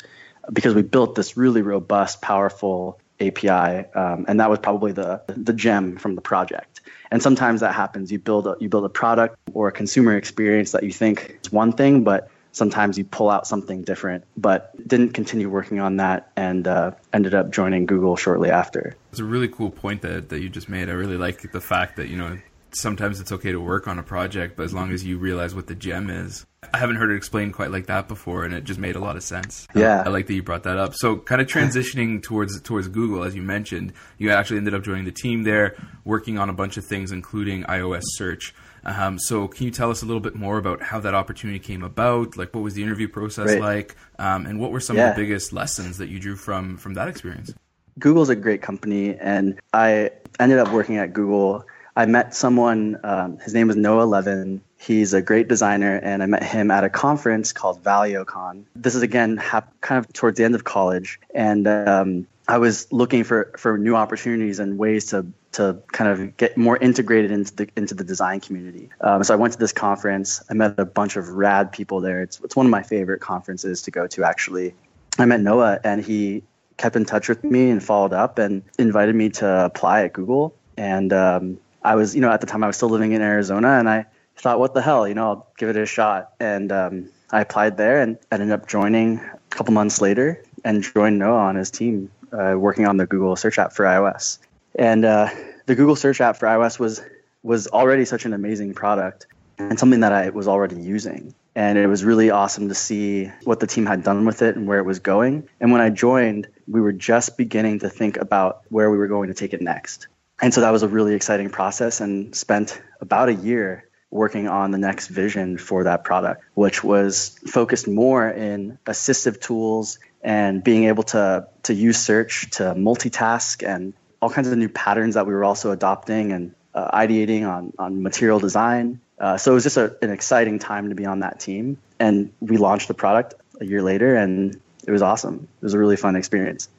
because 0.52 0.74
we 0.74 0.82
built 0.82 1.16
this 1.16 1.36
really 1.36 1.62
robust, 1.62 2.22
powerful 2.22 3.00
API, 3.20 3.86
um, 3.94 4.26
and 4.28 4.40
that 4.40 4.50
was 4.50 4.60
probably 4.60 4.92
the 4.92 5.22
the 5.28 5.54
gem 5.54 5.98
from 5.98 6.16
the 6.16 6.22
project. 6.22 6.82
And 7.12 7.22
sometimes 7.22 7.62
that 7.62 7.76
happens. 7.76 8.12
You 8.12 8.20
build 8.20 8.48
a, 8.48 8.56
you 8.60 8.70
build 8.70 8.86
a 8.86 8.90
product 8.90 9.38
or 9.54 9.68
a 9.68 9.72
consumer 9.72 10.16
experience 10.16 10.72
that 10.72 10.84
you 10.84 10.92
think 10.92 11.40
is 11.44 11.52
one 11.52 11.74
thing, 11.74 12.04
but 12.04 12.30
sometimes 12.52 12.98
you 12.98 13.04
pull 13.04 13.30
out 13.30 13.48
something 13.48 13.84
different, 13.84 14.24
but 14.38 14.76
didn't 14.88 15.14
continue 15.14 15.50
working 15.50 15.80
on 15.80 15.98
that 15.98 16.32
and 16.36 16.68
uh, 16.68 16.92
ended 17.14 17.34
up 17.34 17.52
joining 17.52 17.86
Google 17.86 18.16
shortly 18.16 18.50
after. 18.50 18.96
It's 19.12 19.20
a 19.20 19.26
really 19.26 19.48
cool 19.48 19.70
point 19.70 20.02
that, 20.02 20.30
that 20.30 20.42
you 20.42 20.50
just 20.50 20.70
made. 20.70 20.90
I 20.90 20.94
really 20.94 21.18
like 21.18 21.52
the 21.52 21.62
fact 21.62 21.98
that, 21.98 22.08
you 22.08 22.18
know, 22.18 22.38
sometimes 22.76 23.20
it's 23.20 23.32
okay 23.32 23.52
to 23.52 23.60
work 23.60 23.88
on 23.88 24.00
a 24.00 24.04
project, 24.04 24.56
but 24.56 24.64
as 24.64 24.74
long 24.74 24.92
as 24.92 25.04
you 25.04 25.18
realize 25.18 25.54
what 25.54 25.68
the 25.68 25.76
gem 25.76 26.10
is. 26.10 26.46
I 26.74 26.78
haven't 26.78 26.98
heard 26.98 27.12
it 27.12 27.16
explained 27.16 27.54
quite 27.54 27.72
like 27.72 27.88
that 27.88 28.08
before, 28.08 28.44
and 28.44 28.54
it 28.54 28.64
just 28.64 28.80
made 28.80 28.96
a 28.96 29.00
lot 29.00 29.16
of 29.16 29.24
sense. 29.24 29.68
Yeah, 29.74 30.02
I, 30.02 30.06
I 30.06 30.10
like 30.10 30.28
that 30.28 30.34
you 30.34 30.44
brought 30.44 30.64
that 30.64 30.78
up. 30.78 30.94
So, 30.94 31.18
kind 31.18 31.42
of 31.42 31.48
transitioning 31.48 32.22
towards 32.24 32.60
towards 32.62 32.88
Google, 32.88 33.24
as 33.24 33.36
you 33.36 33.42
mentioned, 33.42 33.94
you 34.18 34.30
actually 34.32 34.58
ended 34.58 34.76
up 34.76 34.84
joining 34.84 35.06
the 35.06 35.12
team 35.12 35.44
there, 35.44 35.76
working 36.06 36.38
on 36.38 36.50
a 36.50 36.54
bunch 36.54 36.78
of 36.78 36.86
things, 36.86 37.12
including 37.12 37.64
iOS 37.64 38.04
search. 38.06 38.54
Um, 38.84 39.18
so, 39.20 39.48
can 39.48 39.66
you 39.66 39.72
tell 39.72 39.90
us 39.90 40.04
a 40.04 40.06
little 40.06 40.22
bit 40.22 40.36
more 40.36 40.58
about 40.60 40.82
how 40.84 41.00
that 41.00 41.16
opportunity 41.16 41.60
came 41.60 41.84
about? 41.84 42.38
Like, 42.38 42.54
what 42.54 42.62
was 42.62 42.76
the 42.76 42.84
interview 42.84 43.08
process 43.08 43.50
right. 43.50 43.62
like, 43.62 43.96
um, 44.20 44.46
and 44.46 44.60
what 44.60 44.72
were 44.72 44.80
some 44.80 44.98
yeah. 44.98 45.10
of 45.10 45.16
the 45.16 45.22
biggest 45.22 45.52
lessons 45.52 45.98
that 45.98 46.10
you 46.10 46.20
drew 46.20 46.36
from 46.36 46.78
from 46.78 46.94
that 46.94 47.08
experience? 47.08 47.54
Google's 48.00 48.30
a 48.30 48.36
great 48.36 48.62
company, 48.62 49.16
and 49.16 49.60
I 49.74 50.12
ended 50.40 50.60
up 50.60 50.72
working 50.72 50.98
at 50.98 51.14
Google. 51.14 51.66
I 51.96 52.06
met 52.06 52.34
someone. 52.34 53.00
Um, 53.04 53.38
his 53.40 53.54
name 53.54 53.68
was 53.68 53.76
Noah 53.76 54.04
Levin. 54.04 54.62
He's 54.78 55.14
a 55.14 55.22
great 55.22 55.48
designer, 55.48 56.00
and 56.02 56.24
I 56.24 56.26
met 56.26 56.44
him 56.44 56.72
at 56.72 56.84
a 56.84 56.90
conference 56.90 57.54
called 57.54 57.84
ValioCon. 57.84 58.64
This 58.76 58.96
is 58.96 59.02
again 59.02 59.38
hap- 59.38 59.80
kind 59.82 60.04
of 60.04 60.12
towards 60.14 60.38
the 60.38 60.44
end 60.44 60.56
of 60.56 60.64
college, 60.64 61.20
and 61.36 61.68
um, 61.68 62.28
I 62.48 62.58
was 62.58 62.92
looking 62.92 63.24
for, 63.24 63.52
for 63.58 63.78
new 63.78 63.96
opportunities 63.96 64.60
and 64.60 64.78
ways 64.78 65.08
to 65.08 65.26
to 65.54 65.78
kind 65.92 66.10
of 66.10 66.38
get 66.38 66.56
more 66.56 66.78
integrated 66.78 67.32
into 67.32 67.54
the 67.56 67.70
into 67.76 67.94
the 67.94 68.04
design 68.04 68.40
community. 68.40 68.90
Um, 69.02 69.24
so 69.24 69.34
I 69.34 69.38
went 69.38 69.54
to 69.54 69.60
this 69.60 69.74
conference. 69.74 70.42
I 70.50 70.54
met 70.54 70.80
a 70.80 70.86
bunch 70.86 71.18
of 71.18 71.30
rad 71.30 71.72
people 71.72 72.00
there. 72.02 72.22
It's 72.22 72.40
it's 72.40 72.56
one 72.56 72.66
of 72.66 72.70
my 72.70 72.84
favorite 72.84 73.22
conferences 73.22 73.82
to 73.84 73.92
go 73.92 74.08
to 74.08 74.24
actually. 74.24 74.74
I 75.20 75.26
met 75.26 75.42
Noah, 75.42 75.80
and 75.84 76.04
he 76.04 76.44
kept 76.78 76.96
in 76.96 77.06
touch 77.06 77.30
with 77.30 77.44
me 77.44 77.70
and 77.70 77.84
followed 77.84 78.14
up 78.14 78.40
and 78.40 78.64
invited 78.80 79.14
me 79.14 79.30
to 79.30 79.66
apply 79.66 80.04
at 80.06 80.14
Google. 80.14 80.56
And 80.78 81.14
um, 81.14 81.60
I 81.84 81.96
was, 81.96 82.16
you 82.16 82.22
know, 82.22 82.32
at 82.32 82.42
the 82.42 82.48
time 82.48 82.64
I 82.64 82.68
was 82.68 82.76
still 82.76 82.90
living 82.90 83.12
in 83.12 83.22
Arizona, 83.22 83.80
and 83.80 83.90
I 83.90 84.06
thought, 84.38 84.60
what 84.60 84.74
the 84.74 84.82
hell, 84.82 85.08
you 85.08 85.14
know, 85.14 85.28
I'll 85.28 85.48
give 85.58 85.70
it 85.70 85.76
a 85.76 85.86
shot. 85.86 86.34
And 86.40 86.72
um, 86.72 87.10
I 87.32 87.42
applied 87.42 87.78
there 87.78 88.02
and 88.02 88.18
ended 88.32 88.52
up 88.52 88.68
joining 88.68 89.20
a 89.20 89.40
couple 89.50 89.74
months 89.74 90.02
later 90.02 90.44
and 90.64 90.84
joined 90.84 91.20
Noah 91.20 91.40
on 91.40 91.56
his 91.56 91.72
team 91.72 92.12
uh, 92.32 92.56
working 92.58 92.86
on 92.86 92.98
the 92.98 93.06
Google 93.06 93.36
Search 93.36 93.60
app 93.60 93.74
for 93.74 93.86
iOS. 93.86 94.40
And 94.76 95.06
uh, 95.06 95.30
the 95.66 95.76
Google 95.76 95.96
Search 95.96 96.22
app 96.22 96.38
for 96.38 96.48
iOS 96.48 96.80
was 96.80 97.02
was 97.44 97.68
already 97.68 98.06
such 98.06 98.26
an 98.26 98.34
amazing 98.34 98.74
product 98.74 99.26
and 99.58 99.80
something 99.80 100.02
that 100.02 100.14
I 100.14 100.30
was 100.30 100.48
already 100.48 100.80
using. 100.80 101.34
And 101.56 101.78
it 101.78 101.88
was 101.88 102.06
really 102.06 102.30
awesome 102.30 102.70
to 102.70 102.76
see 102.76 103.32
what 103.44 103.60
the 103.60 103.68
team 103.68 103.86
had 103.86 104.04
done 104.04 104.26
with 104.26 104.44
it 104.44 104.56
and 104.56 104.68
where 104.68 104.78
it 104.78 104.86
was 104.86 105.00
going. 105.00 105.50
And 105.60 105.72
when 105.72 105.82
I 105.82 105.90
joined, 105.90 106.48
we 106.68 106.82
were 106.82 106.94
just 106.94 107.38
beginning 107.38 107.80
to 107.80 107.90
think 107.90 108.18
about 108.18 108.62
where 108.70 108.92
we 108.92 108.98
were 108.98 109.08
going 109.08 109.28
to 109.30 109.34
take 109.34 109.54
it 109.54 109.62
next. 109.62 110.08
And 110.42 110.54
so 110.54 110.62
that 110.62 110.72
was 110.72 110.84
a 110.84 110.88
really 110.88 111.14
exciting 111.14 111.50
process 111.50 112.02
and 112.02 112.36
spent 112.36 112.82
about 113.00 113.30
a 113.30 113.34
year 113.34 113.88
working 114.10 114.48
on 114.48 114.72
the 114.72 114.78
next 114.78 115.08
vision 115.08 115.58
for 115.58 115.86
that 115.86 116.04
product, 116.04 116.44
which 116.56 116.84
was 116.84 117.40
focused 117.48 117.88
more 117.88 118.28
in 118.28 118.78
assistive 118.86 119.40
tools 119.40 120.00
and 120.22 120.64
being 120.64 120.86
able 120.86 121.04
to 121.04 121.48
to 121.64 121.74
use 121.74 121.98
search 121.98 122.50
to 122.52 122.64
multitask 122.76 123.66
and 123.68 123.94
all 124.22 124.30
kinds 124.30 124.48
of 124.48 124.58
new 124.58 124.70
patterns 124.70 125.16
that 125.16 125.26
we 125.26 125.34
were 125.34 125.44
also 125.44 125.72
adopting 125.72 126.32
and 126.32 126.54
uh, 126.74 126.92
ideating 126.92 127.48
on 127.48 127.74
on 127.80 128.04
material 128.04 128.40
design. 128.40 129.00
Uh, 129.20 129.38
so 129.38 129.52
it 129.52 129.54
was 129.54 129.64
just 129.64 129.78
a, 129.78 129.96
an 130.02 130.10
exciting 130.10 130.58
time 130.58 130.90
to 130.90 130.96
be 130.96 131.06
on 131.06 131.20
that 131.20 131.40
team, 131.40 131.78
and 132.00 132.34
we 132.40 132.58
launched 132.58 132.88
the 132.88 132.94
product 132.94 133.36
a 133.60 133.66
year 133.66 133.84
later, 133.84 134.16
and 134.16 134.60
it 134.86 134.92
was 134.92 135.04
awesome. 135.04 135.48
It 135.62 135.64
was 135.64 135.76
a 135.76 135.80
really 135.80 135.96
fun 135.96 136.16
experience. 136.16 136.70